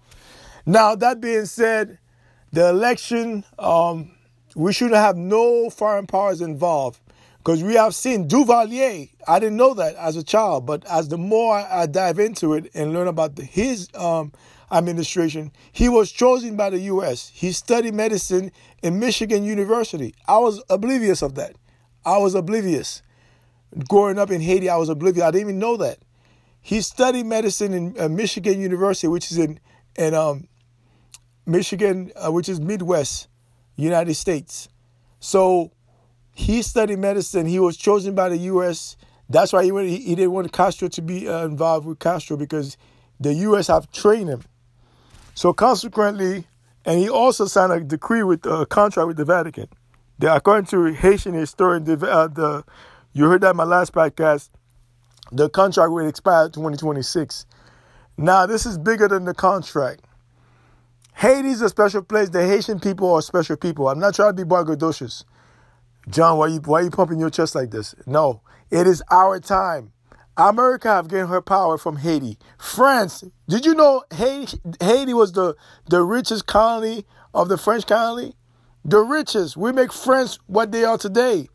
Now, 0.65 0.95
that 0.95 1.21
being 1.21 1.45
said, 1.45 1.99
the 2.51 2.69
election, 2.69 3.43
um, 3.57 4.11
we 4.55 4.73
should 4.73 4.91
have 4.91 5.15
no 5.15 5.69
foreign 5.69 6.07
powers 6.07 6.41
involved 6.41 6.99
because 7.37 7.63
we 7.63 7.75
have 7.75 7.95
seen 7.95 8.27
Duvalier. 8.27 9.09
I 9.27 9.39
didn't 9.39 9.57
know 9.57 9.73
that 9.75 9.95
as 9.95 10.17
a 10.17 10.23
child, 10.23 10.65
but 10.65 10.85
as 10.85 11.07
the 11.07 11.17
more 11.17 11.55
I, 11.55 11.85
dive 11.85 12.19
into 12.19 12.53
it 12.53 12.69
and 12.73 12.93
learn 12.93 13.07
about 13.07 13.35
the, 13.35 13.43
his 13.43 13.89
um, 13.95 14.31
administration, 14.71 15.51
he 15.71 15.89
was 15.89 16.11
chosen 16.11 16.57
by 16.57 16.69
the 16.69 16.79
U.S. 16.79 17.31
He 17.33 17.51
studied 17.51 17.93
medicine 17.93 18.51
in 18.83 18.99
Michigan 18.99 19.43
University. 19.43 20.13
I 20.27 20.37
was 20.37 20.61
oblivious 20.69 21.21
of 21.21 21.35
that. 21.35 21.55
I 22.05 22.17
was 22.17 22.35
oblivious. 22.35 23.01
Growing 23.87 24.17
up 24.17 24.31
in 24.31 24.41
Haiti, 24.41 24.69
I 24.69 24.77
was 24.77 24.89
oblivious. 24.89 25.23
I 25.23 25.31
didn't 25.31 25.49
even 25.49 25.59
know 25.59 25.77
that. 25.77 25.99
He 26.61 26.81
studied 26.81 27.25
medicine 27.25 27.73
in 27.73 27.99
uh, 27.99 28.09
Michigan 28.09 28.59
University, 28.59 29.07
which 29.07 29.31
is 29.31 29.37
in 29.37 29.59
in 29.95 30.13
um, 30.13 30.47
Michigan, 31.45 32.11
uh, 32.15 32.31
which 32.31 32.47
is 32.49 32.59
Midwest, 32.59 33.27
United 33.75 34.13
States. 34.15 34.69
So 35.19 35.71
he 36.33 36.61
studied 36.61 36.99
medicine. 36.99 37.45
He 37.45 37.59
was 37.59 37.75
chosen 37.75 38.15
by 38.15 38.29
the 38.29 38.37
U.S. 38.37 38.95
That's 39.29 39.51
why 39.51 39.63
he 39.63 39.71
went, 39.71 39.89
he, 39.89 39.97
he 39.97 40.15
didn't 40.15 40.31
want 40.31 40.51
Castro 40.51 40.87
to 40.89 41.01
be 41.01 41.27
uh, 41.27 41.45
involved 41.45 41.85
with 41.85 41.99
Castro 41.99 42.37
because 42.37 42.77
the 43.19 43.33
U.S. 43.33 43.67
have 43.67 43.91
trained 43.91 44.29
him. 44.29 44.43
So 45.33 45.53
consequently, 45.53 46.45
and 46.85 46.99
he 46.99 47.09
also 47.09 47.45
signed 47.45 47.71
a 47.71 47.79
decree 47.81 48.23
with 48.23 48.45
a 48.45 48.65
contract 48.65 49.07
with 49.07 49.17
the 49.17 49.25
Vatican. 49.25 49.67
According 50.21 50.65
to 50.67 50.85
Haitian 50.93 51.33
historian, 51.33 51.85
the, 51.85 51.93
uh, 52.07 52.27
the 52.27 52.63
you 53.13 53.25
heard 53.25 53.41
that 53.41 53.51
in 53.51 53.57
my 53.57 53.63
last 53.63 53.93
podcast, 53.93 54.49
the 55.31 55.49
contract 55.49 55.91
will 55.91 56.07
expire 56.07 56.49
2026. 56.49 57.45
Now 58.17 58.45
this 58.45 58.65
is 58.65 58.77
bigger 58.77 59.07
than 59.07 59.25
the 59.25 59.33
contract. 59.33 60.01
Haiti 61.15 61.49
is 61.49 61.61
a 61.61 61.69
special 61.69 62.01
place. 62.01 62.29
The 62.29 62.45
Haitian 62.45 62.79
people 62.79 63.13
are 63.13 63.21
special 63.21 63.57
people. 63.57 63.89
I'm 63.89 63.99
not 63.99 64.15
trying 64.15 64.35
to 64.35 64.45
be 64.45 64.49
braggadocious. 64.49 65.23
John, 66.09 66.37
why 66.37 66.47
you 66.47 66.59
why 66.59 66.81
are 66.81 66.83
you 66.83 66.91
pumping 66.91 67.19
your 67.19 67.29
chest 67.29 67.55
like 67.55 67.71
this? 67.71 67.95
No, 68.05 68.41
it 68.71 68.87
is 68.87 69.03
our 69.11 69.39
time. 69.39 69.91
America 70.39 70.87
have 70.87 71.09
gained 71.09 71.27
her 71.27 71.41
power 71.41 71.77
from 71.77 71.97
Haiti. 71.97 72.37
France, 72.57 73.25
did 73.49 73.65
you 73.65 73.75
know 73.75 74.03
Haiti, 74.13 74.59
Haiti 74.79 75.13
was 75.13 75.33
the, 75.33 75.55
the 75.89 76.01
richest 76.01 76.45
colony 76.45 77.05
of 77.33 77.49
the 77.49 77.57
French 77.57 77.85
colony? 77.85 78.35
The 78.85 78.99
richest. 78.99 79.57
We 79.57 79.71
make 79.71 79.91
France 79.91 80.39
what 80.47 80.71
they 80.71 80.83
are 80.85 80.97
today. 80.97 81.49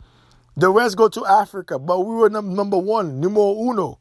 The 0.57 0.71
rest 0.71 0.97
go 0.97 1.09
to 1.09 1.27
Africa, 1.27 1.79
but 1.79 2.01
we 2.01 2.15
were 2.15 2.31
number 2.31 2.79
one, 2.79 3.19
numero 3.19 3.59
uno. 3.59 3.99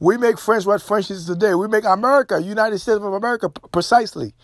We 0.00 0.16
make 0.16 0.38
France 0.38 0.66
what 0.66 0.82
French 0.82 1.10
is 1.12 1.26
today. 1.26 1.54
We 1.54 1.68
make 1.68 1.84
America, 1.84 2.42
United 2.42 2.80
States 2.80 2.96
of 2.96 3.04
America, 3.04 3.48
precisely 3.48 4.34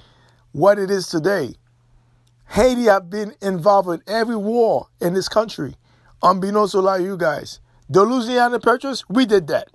what 0.53 0.79
it 0.79 0.89
is 0.89 1.09
today. 1.09 1.55
Haiti 2.51 2.85
have 2.85 3.11
been 3.11 3.35
involved 3.43 3.89
in 3.89 4.03
every 4.07 4.37
war 4.37 4.87
in 5.01 5.15
this 5.15 5.29
country, 5.29 5.75
unbeknownst 6.23 6.73
to 6.73 6.79
a 6.79 6.81
lot 6.81 7.01
of 7.01 7.07
you 7.07 7.17
guys. 7.17 7.61
The 7.91 8.05
Louisiana 8.05 8.61
Purchase, 8.61 9.03
we 9.09 9.27
did 9.27 9.49
that. 9.49 9.69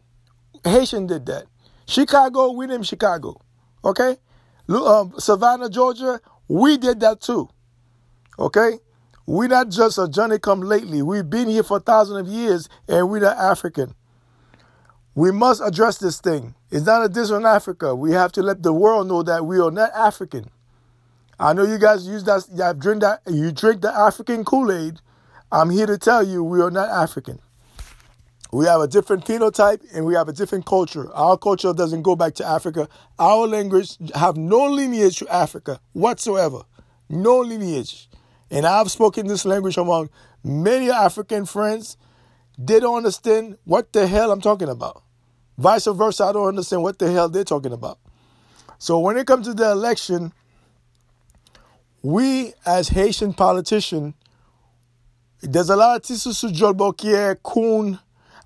Haitian 0.63 1.07
did 1.07 1.25
that. 1.25 1.45
Chicago, 1.86 2.51
we 2.51 2.65
named 2.65 2.88
Chicago. 2.88 3.41
Okay? 3.83 4.17
Um, 4.69 5.13
Savannah, 5.17 5.69
Georgia, 5.69 6.22
we 6.48 6.77
did 6.77 7.01
that 7.01 7.19
too. 7.19 7.50
Okay? 8.40 8.80
We're 9.25 9.48
not 9.48 9.70
just 9.70 9.98
a 9.98 10.08
Johnny 10.10 10.38
come 10.40 10.62
lately. 10.62 11.02
We've 11.02 11.30
been 11.30 11.48
here 11.48 11.63
for 11.63 11.80
thousands 11.80 12.28
of 12.28 12.34
years 12.34 12.68
and 12.88 13.10
we're 13.10 13.22
not 13.22 13.38
African. 13.38 13.96
We 15.16 15.32
must 15.32 15.62
address 15.63 15.98
this 15.98 16.20
thing. 16.20 16.56
It's 16.72 16.86
not 16.86 17.06
a 17.06 17.10
diss 17.10 17.32
on 17.32 17.46
Africa. 17.46 17.96
We 17.96 18.12
have 18.12 18.32
to 18.34 18.42
let 18.42 18.63
the 18.63 18.74
world 18.74 19.08
know 19.08 19.24
that 19.24 19.46
we 19.46 19.60
are 19.60 19.72
not 19.72 19.92
African. 19.94 20.50
I 21.40 21.54
know 21.54 21.63
you 21.63 21.78
guys 21.78 22.08
use 22.08 22.24
that. 22.25 22.48
You 22.54 22.74
drink 22.80 23.02
that. 23.02 23.22
You 23.28 23.52
drink 23.52 23.82
the 23.82 23.94
African 23.94 24.44
Kool 24.44 24.72
Aid. 24.72 25.00
I'm 25.52 25.70
here 25.70 25.86
to 25.86 25.98
tell 25.98 26.25
you 26.28 26.44
we 26.44 26.62
are 26.62 26.72
not 26.72 26.90
African. 26.90 27.40
We 28.52 28.66
have 28.66 28.82
a 28.82 28.88
different 28.88 29.25
phenotype 29.25 29.82
and 29.96 30.06
we 30.06 30.16
have 30.16 30.28
a 30.28 30.34
different 30.34 30.66
culture. 30.66 31.12
Our 31.13 31.38
culture 31.38 31.74
doesn't 31.74 32.02
go 32.02 32.16
back 32.16 32.34
to 32.36 32.46
Africa. 32.46 32.88
Our 33.18 33.48
language 33.48 33.98
have 34.16 34.36
no 34.36 34.66
lineage 34.66 35.18
to 35.20 35.30
Africa 35.34 35.80
whatsoever. 35.94 36.62
No 37.10 37.40
lineage. 37.40 38.10
And 38.53 38.67
I've 38.67 38.91
spoken 38.91 39.25
this 39.25 39.45
language 39.45 39.77
among 39.77 40.12
many 40.43 40.91
African 40.91 41.48
friends. 41.48 41.98
They 42.55 42.79
don't 42.79 42.98
understand 42.98 43.57
what 43.63 43.91
the 43.91 44.05
hell 44.05 44.31
I'm 44.31 44.41
talking 44.41 44.69
about. 44.69 45.01
Vice 45.57 45.88
versa, 45.88 46.25
I 46.25 46.33
don't 46.33 46.50
understand 46.50 46.83
what 46.83 47.00
the 47.00 47.12
hell 47.12 47.29
they're 47.29 47.43
talking 47.43 47.74
about. 47.74 47.98
So 48.77 49.00
when 49.00 49.17
it 49.17 49.25
comes 49.25 49.48
to 49.48 49.55
the 49.55 49.72
election, 49.72 50.33
we 52.03 52.53
as 52.63 52.89
Haitian 52.89 53.33
politicians, 53.33 54.13
there's 55.41 55.72
a 55.72 55.75
lot 55.75 55.95
of 55.95 56.03
Tisusu 56.03 56.53
Jolbokier, 56.53 57.38
Kuhn. 57.41 57.98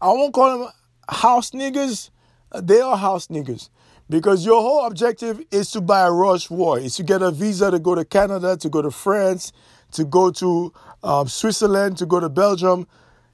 I 0.02 0.08
won't 0.08 0.34
call 0.34 0.58
them 0.58 0.70
house 1.10 1.52
niggas. 1.52 2.12
They 2.56 2.80
are 2.80 2.96
house 2.96 3.28
niggas. 3.28 3.70
Because 4.10 4.46
your 4.46 4.62
whole 4.62 4.88
objective 4.88 5.44
is 5.52 5.70
to 5.72 5.82
buy 5.82 6.08
a 6.08 6.12
rush 6.12 6.50
war. 6.50 6.80
Is 6.80 6.96
to 6.96 7.04
get 7.04 7.22
a 7.22 7.30
visa 7.30 7.72
to 7.72 7.78
go 7.78 7.94
to 7.94 8.06
Canada, 8.06 8.56
to 8.56 8.70
go 8.70 8.82
to 8.82 8.90
France, 8.90 9.52
to 9.92 10.06
go 10.06 10.32
to 10.32 10.74
um, 11.04 11.28
Switzerland, 11.28 11.98
to 11.98 12.06
go 12.06 12.20
to 12.20 12.30
Belgium. 12.30 12.88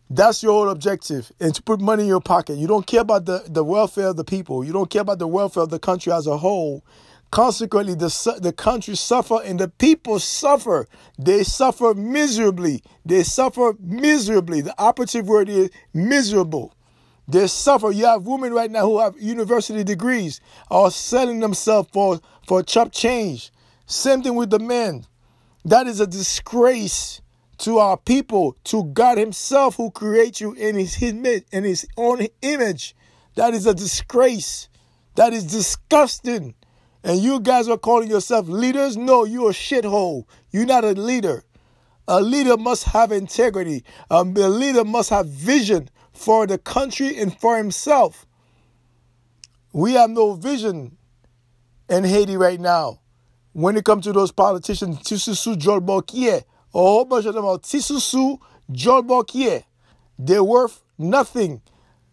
That's 0.10 0.44
your 0.44 0.52
whole 0.54 0.70
objective. 0.70 1.32
And 1.40 1.56
to 1.56 1.64
put 1.64 1.82
money 1.82 2.04
in 2.04 2.10
your 2.10 2.22
pocket. 2.22 2.58
You 2.58 2.68
don't 2.68 2.86
care 2.86 3.02
about 3.02 3.26
the, 3.26 3.44
the 3.48 3.64
welfare 3.64 4.08
of 4.08 4.18
the 4.18 4.24
people. 4.24 4.64
You 4.64 4.74
don't 4.74 4.90
care 4.90 5.02
about 5.02 5.20
the 5.20 5.28
welfare 5.28 5.64
of 5.64 5.70
the 5.70 5.80
country 5.80 6.12
as 6.12 6.28
a 6.28 6.38
whole. 6.38 6.84
Consequently, 7.32 7.96
the, 7.96 8.38
the 8.42 8.54
country 8.54 8.96
suffer 8.96 9.42
and 9.44 9.60
the 9.60 9.68
people 9.68 10.20
suffer. 10.20 10.88
They 11.18 11.44
suffer 11.44 11.96
miserably. 11.96 12.84
They 13.04 13.24
suffer 13.24 13.76
miserably. 13.80 14.62
The 14.62 14.76
operative 14.78 15.28
word 15.28 15.50
is 15.50 15.72
miserable. 15.96 16.76
They 17.28 17.48
suffer. 17.48 17.90
You 17.90 18.06
have 18.06 18.28
women 18.28 18.54
right 18.54 18.70
now 18.70 18.82
who 18.82 19.00
have 19.00 19.20
university 19.20 19.84
degrees 19.84 20.42
are 20.70 20.92
selling 20.92 21.40
themselves 21.40 21.90
for, 21.92 22.22
for 22.46 22.62
chop 22.62 22.92
change. 22.92 23.52
Same 23.88 24.22
thing 24.22 24.36
with 24.36 24.52
the 24.52 24.60
men. 24.60 25.06
That 25.66 25.88
is 25.88 26.00
a 26.00 26.08
disgrace 26.08 27.22
to 27.60 27.78
our 27.78 27.98
people, 27.98 28.58
to 28.66 28.84
God 28.84 29.18
Himself 29.18 29.76
who 29.76 29.92
creates 29.92 30.42
you 30.42 30.54
in 30.54 30.76
His, 30.76 31.02
in 31.02 31.64
His 31.64 31.88
own 31.96 32.28
image. 32.42 32.96
That 33.36 33.54
is 33.54 33.66
a 33.66 33.74
disgrace. 33.74 34.68
That 35.16 35.34
is 35.34 35.46
disgusting. 35.46 36.56
And 37.04 37.20
you 37.20 37.40
guys 37.40 37.68
are 37.70 37.78
calling 37.78 38.10
yourself 38.10 38.48
leaders? 38.48 38.98
No, 38.98 39.24
you're 39.24 39.52
a 39.52 39.54
shithole. 39.54 40.26
You're 40.52 40.66
not 40.66 40.84
a 40.84 40.92
leader. 40.92 41.44
A 42.08 42.22
leader 42.22 42.58
must 42.58 42.84
have 42.86 43.12
integrity. 43.12 43.86
A 44.10 44.24
leader 44.24 44.84
must 44.84 45.10
have 45.10 45.28
vision 45.28 45.90
for 46.12 46.46
the 46.46 46.58
country 46.58 47.18
and 47.18 47.38
for 47.40 47.58
himself. 47.58 48.26
We 49.72 49.94
have 49.94 50.10
no 50.10 50.34
vision 50.34 50.98
in 51.90 52.04
Haiti 52.04 52.36
right 52.38 52.60
now. 52.60 53.00
When 53.54 53.78
it 53.78 53.86
comes 53.86 54.06
to 54.06 54.14
those 54.14 54.32
politicians, 54.32 54.98
Tisusu 55.00 55.56
Jolbokie, 55.56 56.28
a 56.30 56.44
whole 56.72 57.06
bunch 57.06 57.28
of 57.28 57.36
them 57.36 57.46
are 57.46 57.60
Tisusu 57.60 58.40
Jolbokie. 58.72 59.64
They're 60.18 60.44
worth 60.44 60.82
nothing. 60.98 61.62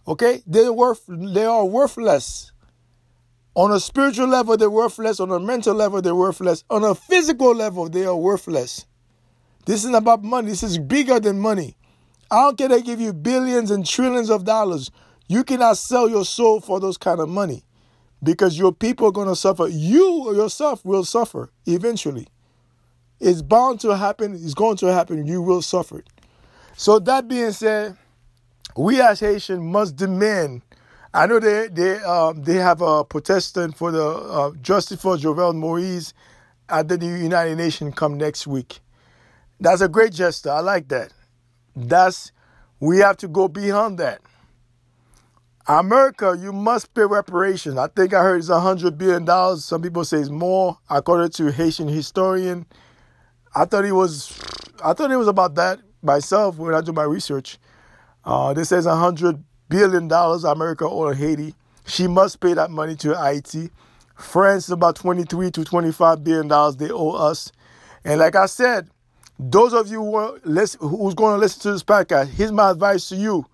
Okay? 0.06 0.42
They're 0.46 0.72
worth 0.72 1.02
they 1.08 1.46
are 1.46 1.64
worthless. 1.64 2.52
On 3.54 3.72
a 3.72 3.80
spiritual 3.80 4.28
level, 4.28 4.58
they're 4.58 4.70
worthless. 4.70 5.18
On 5.18 5.30
a 5.30 5.40
mental 5.40 5.74
level, 5.74 6.02
they're 6.02 6.14
worthless. 6.14 6.62
On 6.68 6.84
a 6.84 6.94
physical 6.94 7.54
level, 7.54 7.88
they 7.88 8.04
are 8.04 8.16
worthless. 8.16 8.84
This 9.64 9.80
isn't 9.80 9.94
about 9.94 10.22
money. 10.22 10.50
This 10.50 10.62
is 10.62 10.78
bigger 10.78 11.20
than 11.20 11.40
money. 11.40 11.76
I 12.30 12.42
don't 12.42 12.58
care 12.58 12.68
they 12.68 12.82
give 12.82 13.00
you 13.00 13.14
billions 13.14 13.70
and 13.70 13.84
trillions 13.84 14.30
of 14.30 14.44
dollars. 14.44 14.90
You 15.26 15.42
cannot 15.42 15.78
sell 15.78 16.08
your 16.08 16.26
soul 16.26 16.60
for 16.60 16.80
those 16.80 16.98
kind 16.98 17.18
of 17.18 17.28
money 17.28 17.64
because 18.22 18.58
your 18.58 18.72
people 18.72 19.08
are 19.08 19.12
going 19.12 19.28
to 19.28 19.36
suffer. 19.36 19.68
You 19.68 20.34
yourself 20.34 20.84
will 20.84 21.04
suffer 21.04 21.50
eventually. 21.66 22.28
It's 23.20 23.42
bound 23.42 23.80
to 23.80 23.96
happen. 23.96 24.34
It's 24.34 24.54
going 24.54 24.76
to 24.78 24.92
happen. 24.92 25.26
You 25.26 25.42
will 25.42 25.62
suffer. 25.62 26.02
So, 26.76 26.98
that 27.00 27.28
being 27.28 27.52
said, 27.52 27.96
we 28.76 29.00
as 29.00 29.20
Haitians 29.20 29.60
must 29.60 29.96
demand 29.96 30.62
I 31.12 31.26
know 31.26 31.40
they 31.40 31.66
they 31.68 31.98
um, 32.00 32.42
they 32.42 32.54
have 32.56 32.80
a 32.82 33.04
protestant 33.04 33.76
for 33.76 33.90
the 33.90 34.04
uh, 34.06 34.52
justice 34.62 35.00
for 35.00 35.16
Jovenel 35.16 35.56
Moise 35.56 36.14
at 36.68 36.88
the 36.88 37.04
United 37.04 37.56
Nations 37.56 37.94
come 37.96 38.16
next 38.16 38.46
week. 38.46 38.78
That's 39.58 39.80
a 39.80 39.88
great 39.88 40.12
gesture. 40.12 40.50
I 40.50 40.60
like 40.60 40.88
that. 40.88 41.12
That's 41.74 42.30
we 42.78 42.98
have 42.98 43.16
to 43.18 43.28
go 43.28 43.48
beyond 43.48 43.98
that. 43.98 44.20
America, 45.78 46.36
you 46.36 46.52
must 46.52 46.92
pay 46.94 47.04
reparations. 47.04 47.76
I 47.76 47.86
think 47.86 48.12
I 48.12 48.22
heard 48.22 48.40
it's 48.40 48.48
a 48.48 48.58
hundred 48.58 48.98
billion 48.98 49.24
dollars. 49.24 49.64
Some 49.64 49.82
people 49.82 50.04
say 50.04 50.18
it's 50.18 50.28
more. 50.28 50.76
According 50.90 51.30
to 51.30 51.52
Haitian 51.52 51.86
historian, 51.86 52.66
I 53.54 53.66
thought 53.66 53.84
it 53.84 53.92
was. 53.92 54.36
I 54.84 54.94
thought 54.94 55.12
it 55.12 55.16
was 55.16 55.28
about 55.28 55.54
that 55.54 55.78
myself 56.02 56.56
when 56.56 56.74
I 56.74 56.80
do 56.80 56.92
my 56.92 57.04
research. 57.04 57.58
Uh, 58.24 58.52
this 58.52 58.70
says 58.70 58.84
$100 58.84 59.42
billion 59.68 60.10
America 60.10 60.88
owes 60.88 61.16
Haiti. 61.16 61.54
She 61.86 62.08
must 62.08 62.40
pay 62.40 62.54
that 62.54 62.70
money 62.70 62.96
to 62.96 63.16
Haiti. 63.16 63.70
France 64.16 64.64
is 64.64 64.70
about 64.70 64.96
23 64.96 65.52
to 65.52 65.64
25 65.64 66.24
billion 66.24 66.48
dollars 66.48 66.76
they 66.76 66.90
owe 66.90 67.12
us. 67.12 67.52
And 68.04 68.18
like 68.18 68.34
I 68.34 68.46
said, 68.46 68.90
those 69.38 69.72
of 69.72 69.88
you 69.88 70.02
who 70.02 70.36
who's 70.80 71.14
going 71.14 71.34
to 71.34 71.38
listen 71.38 71.62
to 71.62 71.72
this 71.72 71.84
podcast, 71.84 72.30
here's 72.30 72.50
my 72.50 72.70
advice 72.70 73.08
to 73.10 73.16
you. 73.16 73.46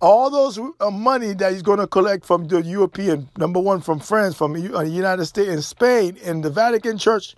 All 0.00 0.30
those 0.30 0.58
uh, 0.58 0.90
money 0.90 1.32
that 1.34 1.52
he's 1.52 1.62
going 1.62 1.80
to 1.80 1.86
collect 1.88 2.24
from 2.24 2.46
the 2.46 2.62
European, 2.62 3.28
number 3.36 3.58
one, 3.58 3.80
from 3.80 3.98
France, 3.98 4.36
from 4.36 4.52
the 4.52 4.76
uh, 4.76 4.82
United 4.82 5.26
States 5.26 5.48
and 5.48 5.64
Spain, 5.64 6.16
and 6.24 6.44
the 6.44 6.50
Vatican 6.50 6.98
Church, 6.98 7.34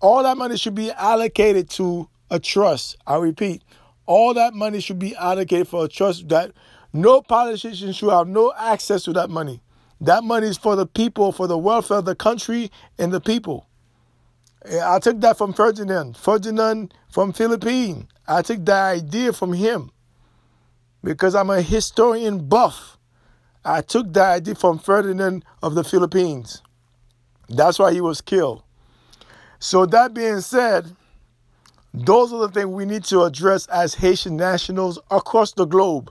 all 0.00 0.22
that 0.22 0.38
money 0.38 0.56
should 0.56 0.74
be 0.74 0.90
allocated 0.92 1.68
to 1.70 2.08
a 2.30 2.38
trust. 2.38 2.96
I 3.06 3.16
repeat, 3.16 3.62
all 4.06 4.32
that 4.34 4.54
money 4.54 4.80
should 4.80 4.98
be 4.98 5.14
allocated 5.16 5.68
for 5.68 5.84
a 5.84 5.88
trust 5.88 6.28
that 6.30 6.52
no 6.94 7.20
politician 7.20 7.92
should 7.92 8.10
have 8.10 8.26
no 8.26 8.54
access 8.56 9.02
to 9.04 9.12
that 9.12 9.28
money. 9.28 9.60
That 10.00 10.24
money 10.24 10.46
is 10.46 10.56
for 10.56 10.76
the 10.76 10.86
people, 10.86 11.30
for 11.30 11.46
the 11.46 11.58
welfare 11.58 11.98
of 11.98 12.06
the 12.06 12.14
country 12.14 12.70
and 12.98 13.12
the 13.12 13.20
people. 13.20 13.66
I 14.82 14.98
took 14.98 15.20
that 15.20 15.36
from 15.36 15.52
Ferdinand. 15.52 16.16
Ferdinand 16.16 16.94
from 17.10 17.34
Philippines. 17.34 18.06
I 18.26 18.40
took 18.40 18.64
that 18.64 18.96
idea 18.96 19.34
from 19.34 19.52
him 19.52 19.90
because 21.04 21.34
I'm 21.34 21.50
a 21.50 21.62
historian 21.62 22.48
buff. 22.48 22.98
I 23.64 23.82
took 23.82 24.12
that 24.14 24.30
idea 24.36 24.54
from 24.54 24.78
Ferdinand 24.78 25.44
of 25.62 25.74
the 25.74 25.84
Philippines. 25.84 26.62
That's 27.48 27.78
why 27.78 27.92
he 27.92 28.00
was 28.00 28.20
killed. 28.20 28.62
So 29.58 29.86
that 29.86 30.14
being 30.14 30.40
said, 30.40 30.96
those 31.92 32.32
are 32.32 32.40
the 32.40 32.48
things 32.48 32.66
we 32.66 32.84
need 32.84 33.04
to 33.04 33.22
address 33.22 33.66
as 33.68 33.94
Haitian 33.94 34.36
nationals 34.36 34.98
across 35.10 35.52
the 35.52 35.64
globe. 35.64 36.10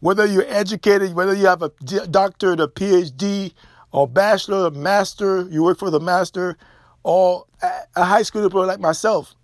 Whether 0.00 0.26
you're 0.26 0.46
educated, 0.46 1.14
whether 1.14 1.34
you 1.34 1.46
have 1.46 1.62
a 1.62 1.70
doctorate, 2.10 2.60
a 2.60 2.68
PhD, 2.68 3.54
or 3.92 4.08
bachelor, 4.08 4.66
or 4.66 4.70
master, 4.70 5.46
you 5.50 5.62
work 5.62 5.78
for 5.78 5.90
the 5.90 6.00
master, 6.00 6.56
or 7.02 7.46
a 7.94 8.04
high 8.04 8.22
school 8.22 8.42
diploma 8.42 8.66
like 8.66 8.80
myself, 8.80 9.34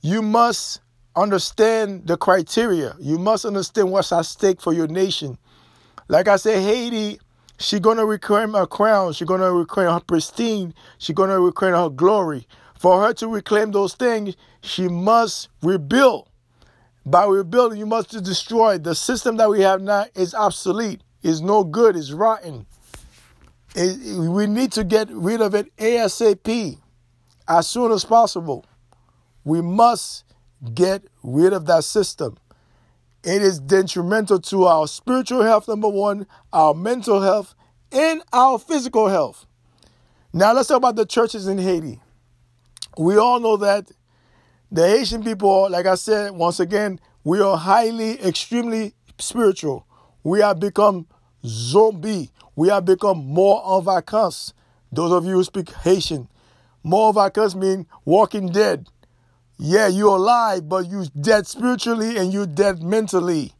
you 0.00 0.22
must 0.22 0.80
understand 1.16 2.06
the 2.06 2.16
criteria. 2.16 2.94
You 2.98 3.18
must 3.18 3.44
understand 3.44 3.90
what's 3.90 4.12
at 4.12 4.26
stake 4.26 4.60
for 4.60 4.72
your 4.72 4.88
nation. 4.88 5.38
Like 6.08 6.28
I 6.28 6.36
said, 6.36 6.62
Haiti, 6.62 7.20
she's 7.58 7.80
gonna 7.80 8.04
reclaim 8.04 8.54
her 8.54 8.66
crown. 8.66 9.12
She's 9.12 9.28
gonna 9.28 9.52
reclaim 9.52 9.90
her 9.90 10.00
pristine. 10.00 10.74
She's 10.98 11.14
gonna 11.14 11.40
reclaim 11.40 11.74
her 11.74 11.88
glory. 11.88 12.46
For 12.78 13.00
her 13.00 13.14
to 13.14 13.28
reclaim 13.28 13.70
those 13.70 13.94
things, 13.94 14.36
she 14.62 14.88
must 14.88 15.48
rebuild. 15.62 16.28
By 17.04 17.26
rebuilding, 17.26 17.78
you 17.78 17.86
must 17.86 18.10
destroy. 18.22 18.78
The 18.78 18.94
system 18.94 19.36
that 19.36 19.50
we 19.50 19.60
have 19.60 19.80
now 19.82 20.06
is 20.14 20.34
obsolete, 20.34 21.02
is 21.22 21.40
no 21.40 21.64
good, 21.64 21.96
is 21.96 22.12
rotten. 22.12 22.66
It, 23.74 24.18
we 24.18 24.46
need 24.46 24.72
to 24.72 24.84
get 24.84 25.08
rid 25.10 25.40
of 25.40 25.54
it 25.54 25.74
ASAP 25.76 26.78
as 27.48 27.66
soon 27.66 27.90
as 27.90 28.04
possible. 28.04 28.64
We 29.44 29.60
must 29.60 30.24
get 30.74 31.04
rid 31.22 31.52
of 31.52 31.66
that 31.66 31.84
system. 31.84 32.36
It 33.24 33.42
is 33.42 33.60
detrimental 33.60 34.40
to 34.40 34.64
our 34.64 34.88
spiritual 34.88 35.42
health, 35.42 35.68
number 35.68 35.88
one, 35.88 36.26
our 36.52 36.74
mental 36.74 37.22
health, 37.22 37.54
and 37.92 38.22
our 38.32 38.58
physical 38.58 39.08
health. 39.08 39.46
Now, 40.32 40.52
let's 40.52 40.68
talk 40.68 40.78
about 40.78 40.96
the 40.96 41.06
churches 41.06 41.46
in 41.46 41.58
Haiti. 41.58 42.00
We 42.98 43.16
all 43.16 43.38
know 43.38 43.56
that 43.58 43.90
the 44.70 44.88
Haitian 44.88 45.22
people, 45.22 45.70
like 45.70 45.86
I 45.86 45.94
said, 45.94 46.32
once 46.32 46.58
again, 46.58 46.98
we 47.24 47.40
are 47.40 47.56
highly, 47.56 48.20
extremely 48.22 48.94
spiritual. 49.18 49.86
We 50.24 50.40
have 50.40 50.58
become 50.58 51.06
zombie. 51.44 52.30
We 52.56 52.68
have 52.68 52.84
become 52.84 53.18
more 53.18 53.62
en 53.76 53.84
vacances. 53.84 54.54
Those 54.90 55.12
of 55.12 55.24
you 55.24 55.32
who 55.32 55.44
speak 55.44 55.70
Haitian, 55.70 56.28
more 56.82 57.10
of 57.10 57.18
our 57.18 57.28
vacances 57.28 57.56
mean 57.56 57.86
walking 58.04 58.48
dead. 58.48 58.88
Yeah, 59.58 59.88
you're 59.88 60.16
alive, 60.16 60.68
but 60.68 60.88
you're 60.88 61.06
dead 61.20 61.46
spiritually 61.46 62.16
and 62.16 62.32
you're 62.32 62.46
dead 62.46 62.82
mentally. 62.82 63.52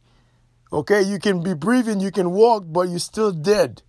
Okay, 0.71 1.01
you 1.01 1.19
can 1.19 1.43
be 1.43 1.53
breathing, 1.53 1.99
you 1.99 2.11
can 2.11 2.31
walk, 2.31 2.63
but 2.67 2.89
you're 2.89 2.99
still 2.99 3.31
dead. 3.31 3.81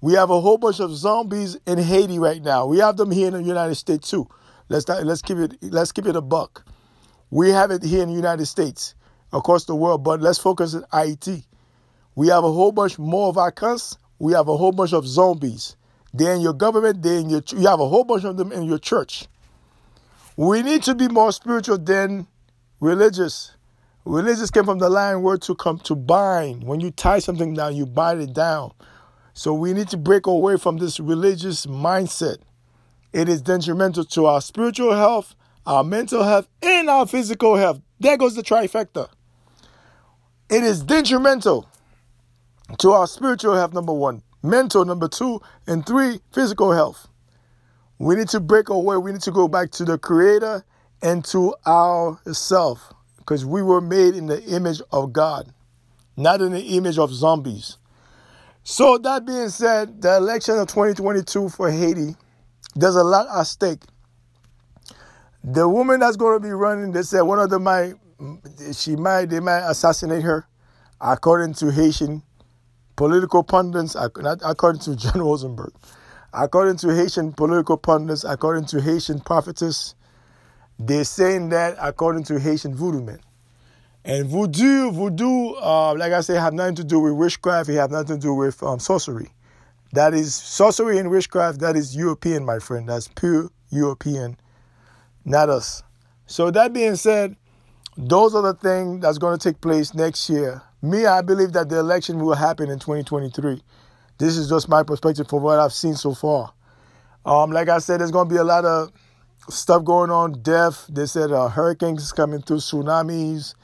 We 0.00 0.14
have 0.14 0.30
a 0.30 0.40
whole 0.40 0.56
bunch 0.56 0.80
of 0.80 0.94
zombies 0.94 1.58
in 1.66 1.78
Haiti 1.78 2.18
right 2.18 2.42
now. 2.42 2.66
We 2.66 2.78
have 2.78 2.96
them 2.96 3.10
here 3.10 3.28
in 3.28 3.34
the 3.34 3.42
United 3.42 3.74
States 3.74 4.10
too. 4.10 4.26
Let's 4.68 4.88
not, 4.88 5.04
let's 5.04 5.20
keep 5.20 5.36
it 5.36 5.58
let's 5.62 5.92
keep 5.92 6.06
it 6.06 6.16
a 6.16 6.22
buck. 6.22 6.64
We 7.30 7.50
have 7.50 7.70
it 7.70 7.82
here 7.82 8.02
in 8.02 8.08
the 8.08 8.14
United 8.14 8.46
States, 8.46 8.94
across 9.32 9.64
the 9.64 9.74
world, 9.74 10.02
but 10.02 10.20
let's 10.20 10.38
focus 10.38 10.74
on 10.74 10.84
Haiti. 10.92 11.44
We 12.14 12.28
have 12.28 12.44
a 12.44 12.52
whole 12.52 12.72
bunch 12.72 12.98
more 12.98 13.32
vacances. 13.32 13.98
We 14.18 14.32
have 14.32 14.48
a 14.48 14.56
whole 14.56 14.72
bunch 14.72 14.92
of 14.92 15.06
zombies. 15.06 15.76
They're 16.12 16.34
in 16.34 16.40
your 16.40 16.54
government, 16.54 17.02
they're 17.02 17.18
in 17.18 17.30
your, 17.30 17.42
you 17.50 17.68
have 17.68 17.80
a 17.80 17.88
whole 17.88 18.04
bunch 18.04 18.24
of 18.24 18.36
them 18.36 18.50
in 18.52 18.64
your 18.64 18.78
church. 18.78 19.26
We 20.40 20.62
need 20.62 20.82
to 20.84 20.94
be 20.94 21.06
more 21.06 21.32
spiritual 21.32 21.76
than 21.76 22.26
religious. 22.80 23.52
Religious 24.06 24.50
came 24.50 24.64
from 24.64 24.78
the 24.78 24.88
Latin 24.88 25.20
word 25.20 25.42
to 25.42 25.54
come 25.54 25.78
to 25.80 25.94
bind. 25.94 26.64
When 26.64 26.80
you 26.80 26.90
tie 26.90 27.18
something 27.18 27.52
down, 27.52 27.76
you 27.76 27.84
bind 27.84 28.22
it 28.22 28.32
down. 28.32 28.72
So 29.34 29.52
we 29.52 29.74
need 29.74 29.88
to 29.88 29.98
break 29.98 30.26
away 30.26 30.56
from 30.56 30.78
this 30.78 30.98
religious 30.98 31.66
mindset. 31.66 32.38
It 33.12 33.28
is 33.28 33.42
detrimental 33.42 34.06
to 34.06 34.24
our 34.24 34.40
spiritual 34.40 34.94
health, 34.94 35.34
our 35.66 35.84
mental 35.84 36.24
health, 36.24 36.48
and 36.62 36.88
our 36.88 37.06
physical 37.06 37.56
health. 37.56 37.82
There 37.98 38.16
goes 38.16 38.34
the 38.34 38.42
trifecta. 38.42 39.10
It 40.48 40.64
is 40.64 40.82
detrimental 40.82 41.68
to 42.78 42.92
our 42.92 43.06
spiritual 43.06 43.56
health, 43.56 43.74
number 43.74 43.92
one 43.92 44.22
mental, 44.42 44.86
number 44.86 45.06
two, 45.06 45.42
and 45.66 45.84
three, 45.84 46.22
physical 46.32 46.72
health. 46.72 47.09
We 48.00 48.14
need 48.14 48.30
to 48.30 48.40
break 48.40 48.70
away. 48.70 48.96
We 48.96 49.12
need 49.12 49.20
to 49.22 49.30
go 49.30 49.46
back 49.46 49.72
to 49.72 49.84
the 49.84 49.98
Creator 49.98 50.64
and 51.02 51.22
to 51.26 51.54
ourself 51.66 52.94
because 53.18 53.44
we 53.44 53.62
were 53.62 53.82
made 53.82 54.14
in 54.14 54.26
the 54.26 54.42
image 54.44 54.80
of 54.90 55.12
God, 55.12 55.52
not 56.16 56.40
in 56.40 56.52
the 56.52 56.62
image 56.62 56.98
of 56.98 57.12
zombies. 57.12 57.76
So, 58.62 58.96
that 58.96 59.26
being 59.26 59.50
said, 59.50 60.00
the 60.00 60.16
election 60.16 60.58
of 60.58 60.68
2022 60.68 61.50
for 61.50 61.70
Haiti, 61.70 62.16
there's 62.74 62.96
a 62.96 63.04
lot 63.04 63.26
at 63.38 63.46
stake. 63.46 63.82
The 65.44 65.68
woman 65.68 66.00
that's 66.00 66.16
going 66.16 66.40
to 66.40 66.42
be 66.42 66.52
running, 66.52 66.92
they 66.92 67.02
said 67.02 67.20
one 67.22 67.38
of 67.38 67.50
them 67.50 67.64
might, 67.64 67.94
she 68.72 68.96
might, 68.96 69.26
they 69.26 69.40
might 69.40 69.68
assassinate 69.68 70.22
her, 70.22 70.46
according 71.02 71.52
to 71.54 71.70
Haitian 71.70 72.22
political 72.96 73.42
pundits, 73.42 73.94
according 73.94 74.80
to 74.80 74.96
John 74.96 75.20
Rosenberg, 75.20 75.72
according 76.32 76.76
to 76.78 76.94
Haitian 76.94 77.32
political 77.32 77.76
pundits, 77.76 78.24
according 78.24 78.66
to 78.66 78.80
Haitian 78.80 79.20
prophetess, 79.20 79.94
they're 80.78 81.04
saying 81.04 81.50
that 81.50 81.76
according 81.80 82.24
to 82.24 82.38
Haitian 82.38 82.74
voodoo 82.74 83.02
men. 83.02 83.20
And 84.04 84.28
voodoo, 84.28 84.90
voodoo, 84.90 85.54
uh, 85.60 85.94
like 85.94 86.12
I 86.12 86.22
say, 86.22 86.34
have 86.36 86.54
nothing 86.54 86.76
to 86.76 86.84
do 86.84 87.00
with 87.00 87.12
witchcraft. 87.12 87.68
It 87.68 87.74
have 87.74 87.90
nothing 87.90 88.16
to 88.16 88.22
do 88.22 88.34
with 88.34 88.62
um, 88.62 88.78
sorcery. 88.78 89.28
That 89.92 90.14
is 90.14 90.34
sorcery 90.34 90.98
and 90.98 91.10
witchcraft. 91.10 91.60
That 91.60 91.76
is 91.76 91.94
European, 91.94 92.44
my 92.44 92.60
friend. 92.60 92.88
That's 92.88 93.08
pure 93.08 93.50
European, 93.70 94.38
not 95.24 95.50
us. 95.50 95.82
So 96.26 96.50
that 96.50 96.72
being 96.72 96.96
said, 96.96 97.36
those 97.96 98.34
are 98.34 98.42
the 98.42 98.54
things 98.54 99.02
that's 99.02 99.18
going 99.18 99.38
to 99.38 99.48
take 99.48 99.60
place 99.60 99.92
next 99.92 100.30
year 100.30 100.62
me, 100.82 101.06
I 101.06 101.20
believe 101.20 101.52
that 101.52 101.68
the 101.68 101.78
election 101.78 102.18
will 102.18 102.34
happen 102.34 102.70
in 102.70 102.78
2023. 102.78 103.62
This 104.20 104.36
is 104.36 104.50
just 104.50 104.68
my 104.68 104.82
perspective 104.82 105.26
from 105.28 105.42
what 105.42 105.58
I've 105.58 105.72
seen 105.72 105.94
so 105.94 106.12
far. 106.12 106.52
Um, 107.24 107.50
like 107.52 107.70
I 107.70 107.78
said, 107.78 108.00
there's 108.00 108.10
going 108.10 108.28
to 108.28 108.34
be 108.34 108.38
a 108.38 108.44
lot 108.44 108.66
of 108.66 108.92
stuff 109.48 109.82
going 109.82 110.10
on, 110.10 110.42
death. 110.42 110.86
They 110.90 111.06
said 111.06 111.32
uh, 111.32 111.48
hurricanes 111.48 112.12
coming 112.12 112.42
through, 112.42 112.58
tsunamis. 112.58 113.54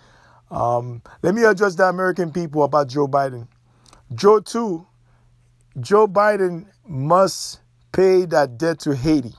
Um, 0.51 1.03
let 1.23 1.35
me 1.35 1.45
address 1.45 1.75
the 1.75 1.85
American 1.85 2.33
people 2.33 2.65
about 2.65 2.89
Joe 2.89 3.07
Biden. 3.07 3.49
Joe, 4.15 4.41
too, 4.41 4.87
Joe 5.79 6.09
Biden 6.09 6.65
must 6.89 7.61
pay 7.93 8.25
that 8.25 8.57
debt 8.57 8.79
to 8.81 8.97
Haiti. 8.97 9.35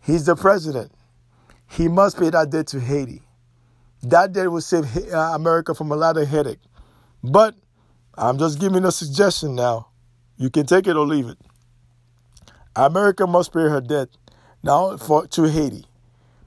He's 0.00 0.24
the 0.24 0.36
president. 0.36 0.90
He 1.66 1.86
must 1.86 2.18
pay 2.18 2.30
that 2.30 2.48
debt 2.48 2.66
to 2.68 2.80
Haiti. 2.80 3.20
That 4.04 4.32
debt 4.32 4.50
will 4.50 4.62
save 4.62 4.86
uh, 5.12 5.32
America 5.34 5.74
from 5.74 5.92
a 5.92 5.96
lot 5.96 6.16
of 6.16 6.26
headache. 6.28 6.60
But 7.22 7.56
I'm 8.14 8.38
just 8.38 8.58
giving 8.58 8.86
a 8.86 8.92
suggestion 8.92 9.54
now. 9.54 9.87
You 10.38 10.50
can 10.50 10.66
take 10.66 10.86
it 10.86 10.96
or 10.96 11.04
leave 11.04 11.28
it. 11.28 11.38
America 12.76 13.26
must 13.26 13.52
pay 13.52 13.68
her 13.68 13.80
debt 13.80 14.08
now 14.62 14.96
for 14.96 15.26
to 15.26 15.44
Haiti 15.44 15.84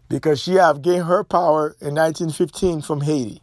because 0.08 0.42
she 0.42 0.54
have 0.54 0.82
gained 0.82 1.06
her 1.06 1.24
power 1.26 1.76
in 1.82 1.96
1915 1.96 2.82
from 2.82 3.02
Haiti. 3.02 3.42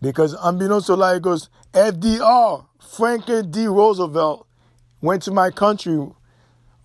Because 0.00 0.36
unbeknownst 0.40 0.86
to 0.86 0.94
Lagos, 0.94 1.48
FDR, 1.72 2.66
Franklin 2.96 3.50
D. 3.50 3.66
Roosevelt, 3.66 4.46
went 5.00 5.22
to 5.22 5.32
my 5.32 5.50
country, 5.50 6.06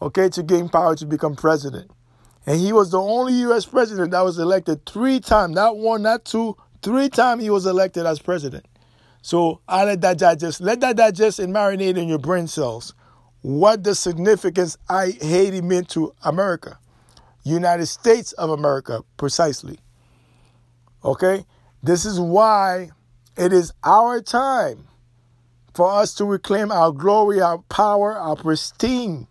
okay, 0.02 0.30
to 0.30 0.44
gain 0.44 0.70
power 0.70 0.96
to 0.96 1.06
become 1.06 1.36
president. 1.36 1.92
And 2.48 2.60
he 2.60 2.74
was 2.74 2.90
the 2.92 3.02
only 3.02 3.34
U.S. 3.42 3.66
president 3.66 4.12
that 4.12 4.22
was 4.22 4.40
elected 4.40 4.86
three 4.86 5.20
times, 5.20 5.54
not 5.54 5.78
one, 5.78 6.02
not 6.02 6.26
two, 6.26 6.58
three 6.82 7.10
times 7.10 7.44
he 7.44 7.50
was 7.52 7.68
elected 7.68 8.06
as 8.08 8.20
president. 8.20 8.66
So 9.22 9.62
I 9.68 9.86
let 9.86 10.02
that 10.02 10.18
digest. 10.18 10.62
Let 10.62 10.80
that 10.82 10.96
digest 10.96 11.40
and 11.40 11.54
marinate 11.54 11.98
in 11.98 12.08
your 12.08 12.20
brain 12.20 12.48
cells. 12.48 12.94
What 13.42 13.84
the 13.84 13.96
significance 13.96 14.78
I 14.90 15.12
Haiti 15.22 15.62
meant 15.62 15.90
to 15.90 16.14
America, 16.24 16.80
United 17.44 17.88
States 17.88 18.34
of 18.34 18.50
America, 18.50 19.02
precisely. 19.18 19.80
Okay, 21.04 21.46
this 21.82 22.06
is 22.06 22.20
why 22.20 22.92
it 23.38 23.52
is 23.52 23.74
our 23.84 24.22
time 24.22 24.88
for 25.74 25.92
us 25.92 26.14
to 26.16 26.26
reclaim 26.26 26.72
our 26.72 26.92
glory, 26.92 27.42
our 27.42 27.60
power, 27.70 28.16
our 28.16 28.36
pristine 28.36 29.28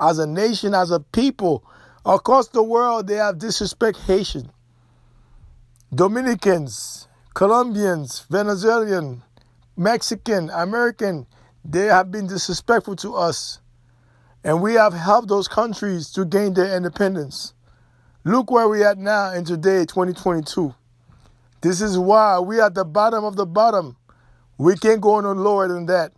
as 0.00 0.18
a 0.18 0.26
nation, 0.26 0.74
as 0.74 0.90
a 0.90 1.00
people. 1.00 1.64
Across 2.06 2.48
the 2.48 2.62
world, 2.62 3.06
they 3.06 3.16
have 3.16 3.38
disrespect 3.38 3.98
Haitian. 4.06 4.50
Dominicans, 5.94 7.08
Colombians, 7.34 8.24
Venezuelan, 8.30 9.22
Mexican, 9.80 10.50
American, 10.50 11.26
they 11.64 11.86
have 11.86 12.10
been 12.10 12.26
disrespectful 12.26 12.94
to 12.96 13.14
us. 13.14 13.60
And 14.44 14.60
we 14.60 14.74
have 14.74 14.92
helped 14.92 15.28
those 15.28 15.48
countries 15.48 16.10
to 16.10 16.26
gain 16.26 16.52
their 16.52 16.76
independence. 16.76 17.54
Look 18.22 18.50
where 18.50 18.68
we 18.68 18.84
are 18.84 18.94
now 18.94 19.32
in 19.32 19.46
today, 19.46 19.86
2022. 19.86 20.74
This 21.62 21.80
is 21.80 21.98
why 21.98 22.38
we 22.40 22.60
are 22.60 22.66
at 22.66 22.74
the 22.74 22.84
bottom 22.84 23.24
of 23.24 23.36
the 23.36 23.46
bottom. 23.46 23.96
We 24.58 24.76
can't 24.76 25.00
go 25.00 25.18
no 25.20 25.32
lower 25.32 25.66
than 25.66 25.86
that. 25.86 26.12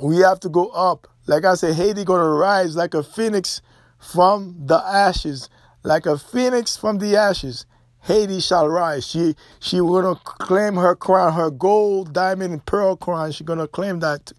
We 0.00 0.20
have 0.20 0.40
to 0.40 0.48
go 0.48 0.68
up. 0.68 1.08
Like 1.26 1.44
I 1.44 1.56
said, 1.56 1.74
Haiti 1.74 2.04
gonna 2.04 2.26
rise 2.26 2.74
like 2.74 2.94
a 2.94 3.02
phoenix 3.02 3.60
from 3.98 4.56
the 4.64 4.78
ashes, 4.78 5.50
like 5.82 6.06
a 6.06 6.16
phoenix 6.16 6.74
from 6.78 6.96
the 6.96 7.16
ashes. 7.16 7.66
Haiti 8.02 8.40
shall 8.40 8.68
rise. 8.68 9.06
She 9.06 9.34
she 9.60 9.78
gonna 9.78 10.16
claim 10.16 10.74
her 10.74 10.94
crown, 10.94 11.34
her 11.34 11.50
gold, 11.50 12.12
diamond, 12.12 12.52
and 12.52 12.66
pearl 12.66 12.96
crown. 12.96 13.32
She's 13.32 13.46
gonna 13.46 13.68
claim 13.68 14.00
that 14.00 14.32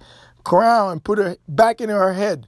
crown 0.43 0.91
and 0.91 1.04
put 1.04 1.19
it 1.19 1.39
back 1.47 1.80
in 1.82 1.89
her 1.89 2.13
head 2.13 2.47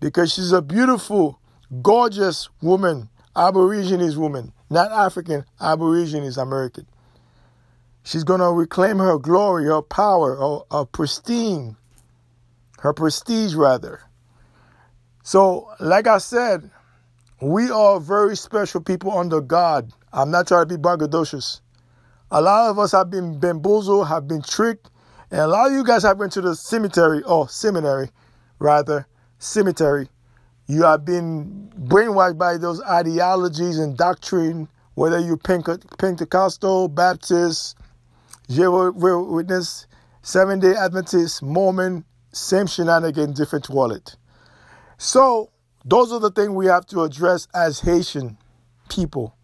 because 0.00 0.32
she's 0.32 0.52
a 0.52 0.60
beautiful, 0.60 1.40
gorgeous 1.80 2.48
woman, 2.60 3.08
Aborigines 3.34 4.16
woman, 4.16 4.52
not 4.68 4.90
African, 4.90 5.44
Aborigines 5.60 6.36
American. 6.36 6.86
She's 8.04 8.24
to 8.24 8.34
reclaim 8.34 8.98
her 8.98 9.18
glory, 9.18 9.66
her 9.66 9.80
power, 9.80 10.36
her, 10.36 10.58
her 10.72 10.84
pristine, 10.84 11.76
her 12.80 12.92
prestige, 12.92 13.54
rather. 13.54 14.00
So, 15.22 15.68
like 15.78 16.08
I 16.08 16.18
said, 16.18 16.68
we 17.40 17.70
are 17.70 18.00
very 18.00 18.36
special 18.36 18.80
people 18.80 19.16
under 19.16 19.40
God. 19.40 19.92
I'm 20.12 20.30
not 20.30 20.46
trying 20.46 20.68
to 20.68 20.76
be 20.76 20.82
braggadocious. 20.82 21.60
A 22.30 22.40
lot 22.40 22.70
of 22.70 22.78
us 22.78 22.92
have 22.92 23.10
been 23.10 23.38
bamboozled, 23.38 24.08
have 24.08 24.28
been 24.28 24.42
tricked, 24.42 24.90
and 25.30 25.40
a 25.40 25.46
lot 25.46 25.68
of 25.68 25.72
you 25.72 25.84
guys 25.84 26.02
have 26.02 26.18
been 26.18 26.30
to 26.30 26.40
the 26.40 26.54
cemetery, 26.54 27.22
or 27.22 27.48
seminary, 27.48 28.10
rather, 28.58 29.06
cemetery. 29.38 30.08
You 30.66 30.82
have 30.82 31.04
been 31.04 31.72
brainwashed 31.78 32.38
by 32.38 32.56
those 32.58 32.80
ideologies 32.82 33.78
and 33.78 33.96
doctrine, 33.96 34.68
whether 34.94 35.18
you're 35.18 35.38
Pentecostal, 35.38 36.88
Baptist, 36.88 37.76
Jehovah's 38.48 38.94
Witness, 39.26 39.86
Seven 40.22 40.60
Day 40.60 40.74
Adventist, 40.74 41.42
Mormon, 41.42 42.04
same 42.32 42.66
shenanigan, 42.66 43.32
different 43.32 43.68
wallet. 43.68 44.16
So 44.98 45.50
those 45.84 46.12
are 46.12 46.20
the 46.20 46.30
things 46.30 46.50
we 46.50 46.66
have 46.66 46.86
to 46.86 47.02
address 47.02 47.48
as 47.54 47.80
Haitian 47.80 48.38
people. 48.88 49.34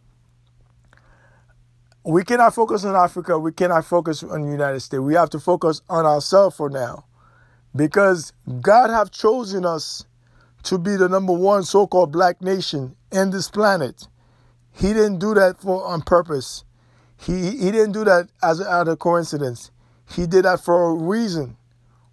We 2.08 2.24
cannot 2.24 2.54
focus 2.54 2.86
on 2.86 2.96
Africa. 2.96 3.38
We 3.38 3.52
cannot 3.52 3.84
focus 3.84 4.22
on 4.22 4.40
the 4.40 4.50
United 4.50 4.80
States. 4.80 4.98
We 4.98 5.12
have 5.12 5.28
to 5.28 5.38
focus 5.38 5.82
on 5.90 6.06
ourselves 6.06 6.56
for 6.56 6.70
now. 6.70 7.04
Because 7.76 8.32
God 8.62 8.88
have 8.88 9.10
chosen 9.10 9.66
us 9.66 10.06
to 10.62 10.78
be 10.78 10.96
the 10.96 11.10
number 11.10 11.34
one 11.34 11.64
so-called 11.64 12.10
black 12.10 12.40
nation 12.40 12.96
in 13.12 13.28
this 13.28 13.50
planet. 13.50 14.08
He 14.72 14.94
didn't 14.94 15.18
do 15.18 15.34
that 15.34 15.60
for 15.60 15.86
on 15.86 16.00
purpose. 16.00 16.64
He, 17.18 17.50
he 17.50 17.70
didn't 17.70 17.92
do 17.92 18.04
that 18.04 18.30
as 18.42 18.62
out 18.62 18.88
of 18.88 18.98
coincidence. 19.00 19.70
He 20.08 20.26
did 20.26 20.46
that 20.46 20.64
for 20.64 20.92
a 20.92 20.94
reason. 20.94 21.58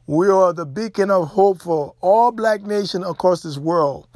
We 0.08 0.28
are 0.28 0.52
the 0.52 0.66
beacon 0.66 1.10
of 1.10 1.30
hope 1.30 1.62
for 1.62 1.96
all 2.02 2.34
black 2.34 2.64
nations 2.64 3.06
across 3.08 3.44
this 3.44 3.58
world 3.58 4.10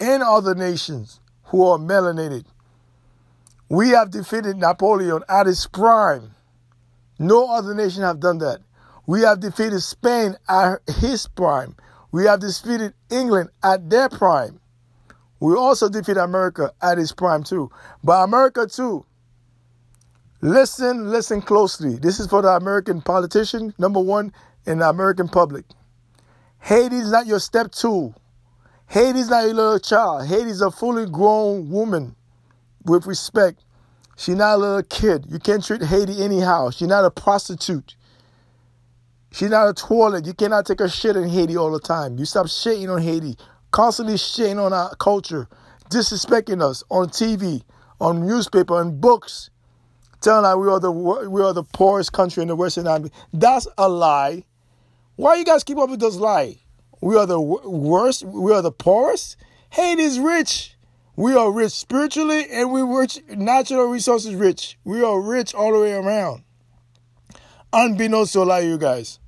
and 0.00 0.22
other 0.22 0.54
nations 0.54 1.20
who 1.44 1.66
are 1.66 1.76
melanated. 1.76 2.46
We 3.68 3.90
have 3.90 4.10
defeated 4.10 4.56
Napoleon 4.56 5.22
at 5.28 5.46
his 5.46 5.66
prime. 5.66 6.30
No 7.18 7.50
other 7.50 7.74
nation 7.74 8.02
have 8.02 8.20
done 8.20 8.38
that. 8.38 8.60
We 9.06 9.22
have 9.22 9.40
defeated 9.40 9.80
Spain 9.80 10.36
at 10.48 10.80
his 10.98 11.26
prime. 11.28 11.76
We 12.12 12.24
have 12.24 12.40
defeated 12.40 12.94
England 13.10 13.50
at 13.62 13.90
their 13.90 14.08
prime. 14.08 14.60
We 15.40 15.54
also 15.54 15.88
defeated 15.88 16.20
America 16.20 16.72
at 16.80 16.98
his 16.98 17.12
prime 17.12 17.42
too. 17.42 17.70
But 18.02 18.24
America 18.24 18.66
too 18.66 19.04
Listen, 20.40 21.10
listen 21.10 21.42
closely. 21.42 21.96
This 21.96 22.20
is 22.20 22.28
for 22.28 22.42
the 22.42 22.50
American 22.50 23.02
politician, 23.02 23.74
number 23.76 23.98
one, 23.98 24.32
and 24.66 24.80
the 24.80 24.88
American 24.88 25.28
public. 25.28 25.64
Haiti 26.60 26.94
is 26.94 27.10
not 27.10 27.26
your 27.26 27.40
step 27.40 27.72
two. 27.72 28.14
Haiti 28.86 29.18
is 29.18 29.30
not 29.30 29.44
your 29.46 29.54
little 29.54 29.78
child. 29.80 30.28
Haiti 30.28 30.50
is 30.50 30.60
a 30.60 30.70
fully 30.70 31.06
grown 31.10 31.68
woman 31.68 32.14
with 32.88 33.06
respect. 33.06 33.64
She's 34.16 34.34
not 34.34 34.54
a 34.54 34.58
little 34.58 34.82
kid. 34.82 35.26
You 35.28 35.38
can't 35.38 35.64
treat 35.64 35.82
Haiti 35.82 36.22
anyhow. 36.22 36.70
She's 36.70 36.88
not 36.88 37.04
a 37.04 37.10
prostitute. 37.10 37.94
She's 39.30 39.50
not 39.50 39.68
a 39.68 39.74
toilet. 39.74 40.26
You 40.26 40.34
cannot 40.34 40.66
take 40.66 40.80
a 40.80 40.88
shit 40.88 41.16
in 41.16 41.28
Haiti 41.28 41.56
all 41.56 41.70
the 41.70 41.80
time. 41.80 42.18
You 42.18 42.24
stop 42.24 42.46
shitting 42.46 42.92
on 42.92 43.02
Haiti, 43.02 43.36
constantly 43.70 44.14
shitting 44.14 44.64
on 44.64 44.72
our 44.72 44.94
culture, 44.96 45.48
disrespecting 45.90 46.62
us 46.62 46.82
on 46.90 47.10
TV, 47.10 47.62
on 48.00 48.26
newspaper, 48.26 48.74
on 48.74 48.98
books 49.00 49.50
telling 50.20 50.42
that 50.44 50.58
we 50.58 50.68
are 50.68 50.80
the 50.80 50.90
we 50.90 51.42
are 51.42 51.52
the 51.52 51.62
poorest 51.62 52.12
country 52.12 52.42
in 52.42 52.48
the 52.48 52.56
Western 52.56 52.86
Hemisphere. 52.86 53.18
That's 53.32 53.68
a 53.76 53.88
lie. 53.88 54.44
Why 55.16 55.36
you 55.36 55.44
guys 55.44 55.64
keep 55.64 55.78
up 55.78 55.90
with 55.90 56.00
those 56.00 56.16
lies? 56.16 56.56
We 57.00 57.16
are 57.16 57.26
the 57.26 57.40
worst. 57.40 58.24
We 58.24 58.52
are 58.52 58.62
the 58.62 58.72
poorest. 58.72 59.36
Haiti 59.70 60.02
is 60.02 60.18
rich. 60.18 60.76
We 61.18 61.34
are 61.34 61.50
rich 61.50 61.72
spiritually 61.72 62.46
and 62.48 62.70
we 62.70 62.80
rich 62.80 63.18
natural 63.28 63.86
resources 63.86 64.36
rich. 64.36 64.78
We 64.84 65.02
are 65.02 65.20
rich 65.20 65.52
all 65.52 65.72
the 65.72 65.80
way 65.80 65.92
around. 65.92 66.44
Unbeknownst 67.72 68.34
to 68.34 68.42
a 68.42 68.44
lot 68.44 68.62
of 68.62 68.68
you 68.68 68.78
guys. 68.78 69.18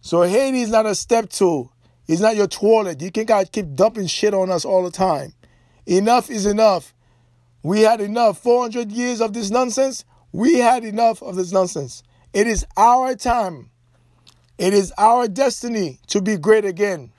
So 0.00 0.22
Haiti 0.22 0.62
is 0.62 0.70
not 0.70 0.86
a 0.86 0.94
step 0.94 1.28
two. 1.28 1.68
It's 2.06 2.22
not 2.22 2.34
your 2.34 2.46
toilet. 2.46 3.02
You 3.02 3.10
can't 3.10 3.52
keep 3.52 3.74
dumping 3.74 4.06
shit 4.06 4.32
on 4.32 4.50
us 4.50 4.64
all 4.64 4.82
the 4.82 4.90
time. 4.90 5.34
Enough 5.84 6.30
is 6.30 6.46
enough. 6.46 6.94
We 7.62 7.82
had 7.82 8.00
enough. 8.00 8.38
400 8.38 8.90
years 8.90 9.20
of 9.20 9.34
this 9.34 9.50
nonsense. 9.50 10.06
We 10.32 10.54
had 10.54 10.82
enough 10.82 11.22
of 11.22 11.36
this 11.36 11.52
nonsense. 11.52 12.02
It 12.32 12.46
is 12.46 12.64
our 12.74 13.14
time. 13.14 13.68
It 14.56 14.72
is 14.72 14.94
our 14.96 15.28
destiny 15.28 16.00
to 16.06 16.22
be 16.22 16.38
great 16.38 16.64
again. 16.64 17.12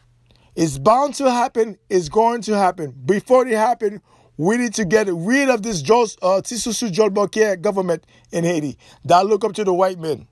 It's 0.56 0.78
bound 0.78 1.16
to 1.16 1.32
happen. 1.32 1.78
It's 1.90 2.10
going 2.10 2.42
to 2.44 2.58
happen. 2.58 2.94
Before 3.06 3.48
it 3.48 3.56
happens, 3.56 4.02
we 4.38 4.58
need 4.58 4.74
to 4.76 4.86
get 4.86 5.08
rid 5.12 5.50
of 5.50 5.64
this 5.64 5.82
uh, 5.82 6.42
Tisusu 6.42 7.62
government 7.62 8.06
in 8.32 8.44
Haiti 8.44 8.78
that 9.06 9.26
look 9.26 9.44
up 9.44 9.54
to 9.54 9.64
the 9.64 9.74
white 9.74 10.00
men, 10.00 10.28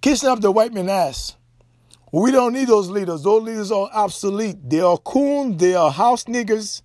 kissing 0.00 0.28
up 0.28 0.40
the 0.40 0.50
white 0.50 0.72
men 0.72 0.88
ass. 0.88 1.36
We 2.12 2.30
don't 2.30 2.54
need 2.54 2.68
those 2.68 2.88
leaders. 2.88 3.22
Those 3.22 3.42
leaders 3.42 3.70
are 3.70 3.90
obsolete. 3.92 4.56
They 4.68 4.80
are 4.80 4.96
coon. 4.98 5.56
They 5.56 5.74
are 5.74 5.90
house 5.90 6.24
niggers. 6.24 6.82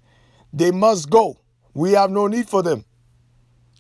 They 0.52 0.72
must 0.72 1.10
go. 1.10 1.38
We 1.74 1.94
have 1.94 2.12
no 2.12 2.28
need 2.28 2.50
for 2.50 2.62
them. 2.62 2.86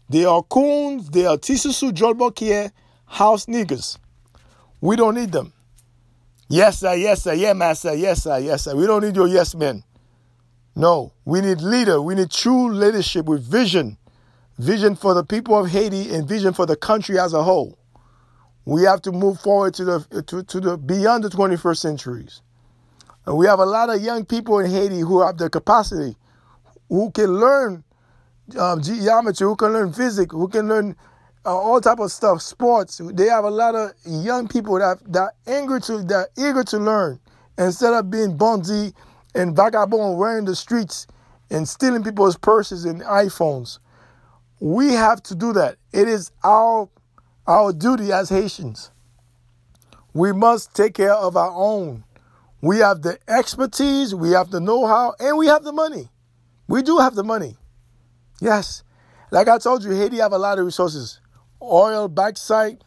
They 0.09 0.25
are 0.25 0.43
coons, 0.43 1.09
they 1.09 1.25
are 1.25 1.37
Tisusu 1.37 1.91
Jolbokie 1.91 2.71
house 3.05 3.45
niggers. 3.47 3.97
We 4.81 4.95
don't 4.95 5.15
need 5.15 5.31
them. 5.31 5.53
Yes, 6.49 6.79
sir, 6.79 6.93
yes, 6.95 7.23
sir, 7.23 7.33
yeah, 7.33 7.53
master, 7.53 7.93
yes, 7.95 8.23
sir, 8.23 8.37
yes, 8.39 8.63
sir. 8.63 8.75
We 8.75 8.85
don't 8.85 9.03
need 9.03 9.15
your 9.15 9.27
yes 9.27 9.55
men. 9.55 9.83
No, 10.75 11.13
we 11.25 11.41
need 11.41 11.61
leader. 11.61 12.01
We 12.01 12.15
need 12.15 12.31
true 12.31 12.71
leadership 12.73 13.25
with 13.25 13.43
vision. 13.43 13.97
Vision 14.57 14.95
for 14.95 15.13
the 15.13 15.23
people 15.23 15.57
of 15.57 15.69
Haiti 15.69 16.13
and 16.13 16.27
vision 16.27 16.53
for 16.53 16.65
the 16.65 16.75
country 16.75 17.19
as 17.19 17.33
a 17.33 17.43
whole. 17.43 17.77
We 18.65 18.83
have 18.83 19.01
to 19.03 19.11
move 19.11 19.39
forward 19.41 19.73
to 19.75 19.85
the 19.85 20.23
to, 20.27 20.43
to 20.43 20.59
the 20.59 20.77
beyond 20.77 21.23
the 21.23 21.29
21st 21.29 21.77
centuries. 21.77 22.41
And 23.25 23.37
we 23.37 23.45
have 23.47 23.59
a 23.59 23.65
lot 23.65 23.89
of 23.89 24.01
young 24.01 24.25
people 24.25 24.59
in 24.59 24.71
Haiti 24.71 24.99
who 24.99 25.21
have 25.21 25.37
the 25.37 25.49
capacity, 25.49 26.15
who 26.89 27.11
can 27.11 27.39
learn 27.39 27.83
um, 28.59 28.81
geometry, 28.81 29.45
who 29.45 29.55
can 29.55 29.73
learn 29.73 29.93
physics, 29.93 30.33
who 30.33 30.47
can 30.47 30.67
learn 30.67 30.95
uh, 31.45 31.55
all 31.55 31.81
type 31.81 31.99
of 31.99 32.11
stuff, 32.11 32.41
sports. 32.41 33.01
They 33.03 33.27
have 33.27 33.43
a 33.43 33.49
lot 33.49 33.75
of 33.75 33.91
young 34.05 34.47
people 34.47 34.79
that 34.79 34.99
that 35.11 35.33
eager 35.47 35.79
to 35.81 36.03
that 36.03 36.29
eager 36.37 36.63
to 36.65 36.77
learn 36.77 37.19
instead 37.57 37.93
of 37.93 38.09
being 38.09 38.37
bondy 38.37 38.93
and 39.35 39.55
vagabond 39.55 40.17
wearing 40.17 40.45
the 40.45 40.55
streets 40.55 41.07
and 41.49 41.67
stealing 41.67 42.03
people's 42.03 42.37
purses 42.37 42.85
and 42.85 43.01
iPhones. 43.01 43.79
We 44.59 44.93
have 44.93 45.21
to 45.23 45.35
do 45.35 45.53
that. 45.53 45.77
It 45.91 46.07
is 46.07 46.31
our 46.43 46.89
our 47.45 47.73
duty 47.73 48.11
as 48.11 48.29
Haitians. 48.29 48.91
We 50.13 50.31
must 50.31 50.73
take 50.75 50.93
care 50.93 51.13
of 51.13 51.35
our 51.35 51.51
own. 51.51 52.03
We 52.61 52.77
have 52.77 53.01
the 53.01 53.19
expertise, 53.27 54.15
we 54.15 54.31
have 54.31 54.51
the 54.51 54.61
know 54.61 54.85
how, 54.85 55.15
and 55.19 55.37
we 55.37 55.47
have 55.47 55.63
the 55.65 55.73
money. 55.73 56.09
We 56.67 56.81
do 56.81 56.99
have 56.99 57.15
the 57.15 57.23
money. 57.23 57.57
Yes. 58.39 58.83
Like 59.31 59.49
I 59.49 59.57
told 59.57 59.83
you, 59.83 59.91
Haiti 59.91 60.17
have 60.17 60.31
a 60.31 60.37
lot 60.37 60.59
of 60.59 60.65
resources. 60.65 61.19
Oil, 61.63 62.07
bauxite. 62.07 62.81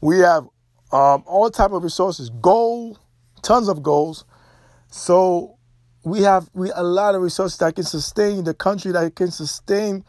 We 0.00 0.18
have 0.18 0.44
um, 0.92 1.22
all 1.26 1.50
type 1.50 1.72
of 1.72 1.82
resources. 1.82 2.30
Gold, 2.30 2.98
tons 3.42 3.68
of 3.68 3.82
gold. 3.82 4.24
So 4.88 5.56
we 6.02 6.22
have 6.22 6.50
we 6.52 6.70
a 6.74 6.82
lot 6.82 7.14
of 7.14 7.22
resources 7.22 7.58
that 7.58 7.74
can 7.76 7.84
sustain 7.84 8.44
the 8.44 8.54
country, 8.54 8.90
that 8.92 9.14
can 9.14 9.30
sustain 9.30 10.04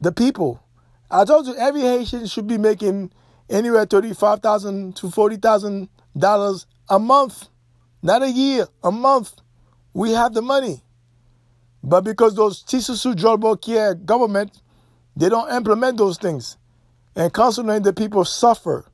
the 0.00 0.12
people. 0.12 0.62
I 1.10 1.24
told 1.24 1.46
you 1.46 1.56
every 1.56 1.80
Haitian 1.80 2.26
should 2.26 2.46
be 2.46 2.58
making 2.58 3.10
anywhere 3.48 3.84
thirty-five 3.84 4.40
thousand 4.40 4.94
to 4.96 5.10
forty 5.10 5.36
thousand 5.36 5.88
dollars 6.16 6.66
a 6.88 6.98
month, 6.98 7.48
not 8.02 8.22
a 8.22 8.30
year, 8.30 8.66
a 8.84 8.92
month. 8.92 9.32
We 9.92 10.12
have 10.12 10.34
the 10.34 10.42
money, 10.42 10.84
but 11.82 12.02
because 12.02 12.36
those 12.36 12.62
Tisusu 12.62 13.14
Jolbokier 13.14 14.04
government, 14.04 14.62
they 15.16 15.28
don't 15.28 15.52
implement 15.52 15.98
those 15.98 16.16
things, 16.16 16.56
and 17.20 17.34
constantly 17.34 17.78
the 17.78 17.92
people 17.92 18.24
suffer, 18.24 18.86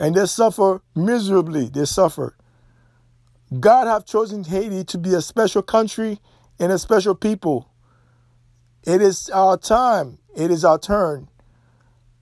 and 0.00 0.16
they 0.16 0.26
suffer 0.26 0.82
miserably. 0.96 1.68
They 1.68 1.84
suffer. 1.84 2.34
God 3.60 3.86
have 3.86 4.04
chosen 4.04 4.42
Haiti 4.42 4.82
to 4.82 4.98
be 4.98 5.14
a 5.14 5.22
special 5.22 5.62
country 5.62 6.18
and 6.58 6.72
a 6.72 6.78
special 6.80 7.14
people. 7.14 7.70
It 8.82 9.00
is 9.00 9.30
our 9.30 9.56
time. 9.56 10.18
It 10.36 10.50
is 10.50 10.64
our 10.64 10.80
turn. 10.80 11.28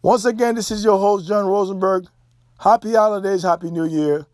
Once 0.02 0.26
again, 0.26 0.56
this 0.56 0.70
is 0.70 0.84
your 0.84 0.98
host, 0.98 1.26
John 1.26 1.46
Rosenberg. 1.46 2.06
Happy 2.58 2.92
holidays, 2.92 3.42
happy 3.42 3.70
new 3.70 3.86
year. 3.86 4.26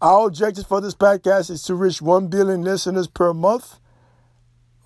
Our 0.00 0.28
objective 0.28 0.66
for 0.66 0.80
this 0.80 0.94
podcast 0.94 1.50
is 1.50 1.64
to 1.64 1.74
reach 1.74 2.00
1 2.00 2.28
billion 2.28 2.62
listeners 2.62 3.08
per 3.08 3.34
month. 3.34 3.78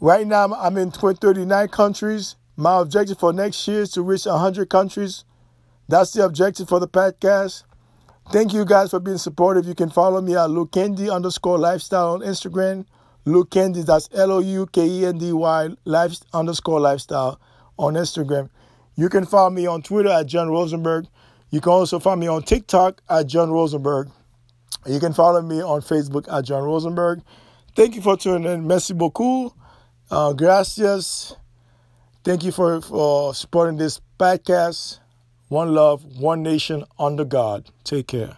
Right 0.00 0.26
now, 0.26 0.52
I'm 0.52 0.76
in 0.76 0.90
39 0.90 1.68
countries. 1.68 2.34
My 2.56 2.80
objective 2.80 3.20
for 3.20 3.32
next 3.32 3.68
year 3.68 3.82
is 3.82 3.92
to 3.92 4.02
reach 4.02 4.26
100 4.26 4.68
countries. 4.68 5.24
That's 5.90 6.12
the 6.12 6.24
objective 6.24 6.68
for 6.68 6.78
the 6.78 6.86
podcast. 6.86 7.64
Thank 8.30 8.52
you 8.52 8.64
guys 8.64 8.90
for 8.90 9.00
being 9.00 9.18
supportive. 9.18 9.66
You 9.66 9.74
can 9.74 9.90
follow 9.90 10.20
me 10.20 10.36
at 10.36 10.48
Loukendy 10.48 11.12
underscore 11.12 11.58
lifestyle 11.58 12.12
on 12.12 12.20
Instagram. 12.20 12.86
Loukendy, 13.26 13.84
that's 13.84 14.08
L 14.14 14.30
O 14.30 14.38
U 14.38 14.66
K 14.66 14.86
E 14.86 15.04
N 15.06 15.18
D 15.18 15.32
Y 15.32 15.70
life 15.84 16.18
underscore 16.32 16.78
lifestyle 16.78 17.40
on 17.76 17.94
Instagram. 17.94 18.50
You 18.94 19.08
can 19.08 19.26
follow 19.26 19.50
me 19.50 19.66
on 19.66 19.82
Twitter 19.82 20.10
at 20.10 20.26
John 20.26 20.48
Rosenberg. 20.48 21.08
You 21.50 21.60
can 21.60 21.72
also 21.72 21.98
find 21.98 22.20
me 22.20 22.28
on 22.28 22.44
TikTok 22.44 23.02
at 23.10 23.26
John 23.26 23.50
Rosenberg. 23.50 24.10
You 24.86 25.00
can 25.00 25.12
follow 25.12 25.42
me 25.42 25.60
on 25.60 25.80
Facebook 25.80 26.32
at 26.32 26.44
John 26.44 26.62
Rosenberg. 26.62 27.22
Thank 27.74 27.96
you 27.96 28.00
for 28.00 28.16
tuning 28.16 28.48
in. 28.48 28.64
Merci 28.64 28.94
beaucoup. 28.94 29.52
Uh, 30.08 30.34
gracias. 30.34 31.34
Thank 32.22 32.44
you 32.44 32.52
for, 32.52 32.80
for 32.80 33.34
supporting 33.34 33.76
this 33.76 34.00
podcast. 34.20 34.99
One 35.50 35.74
love, 35.74 36.04
one 36.20 36.44
nation 36.44 36.84
under 36.96 37.24
God. 37.24 37.70
Take 37.82 38.06
care. 38.06 38.36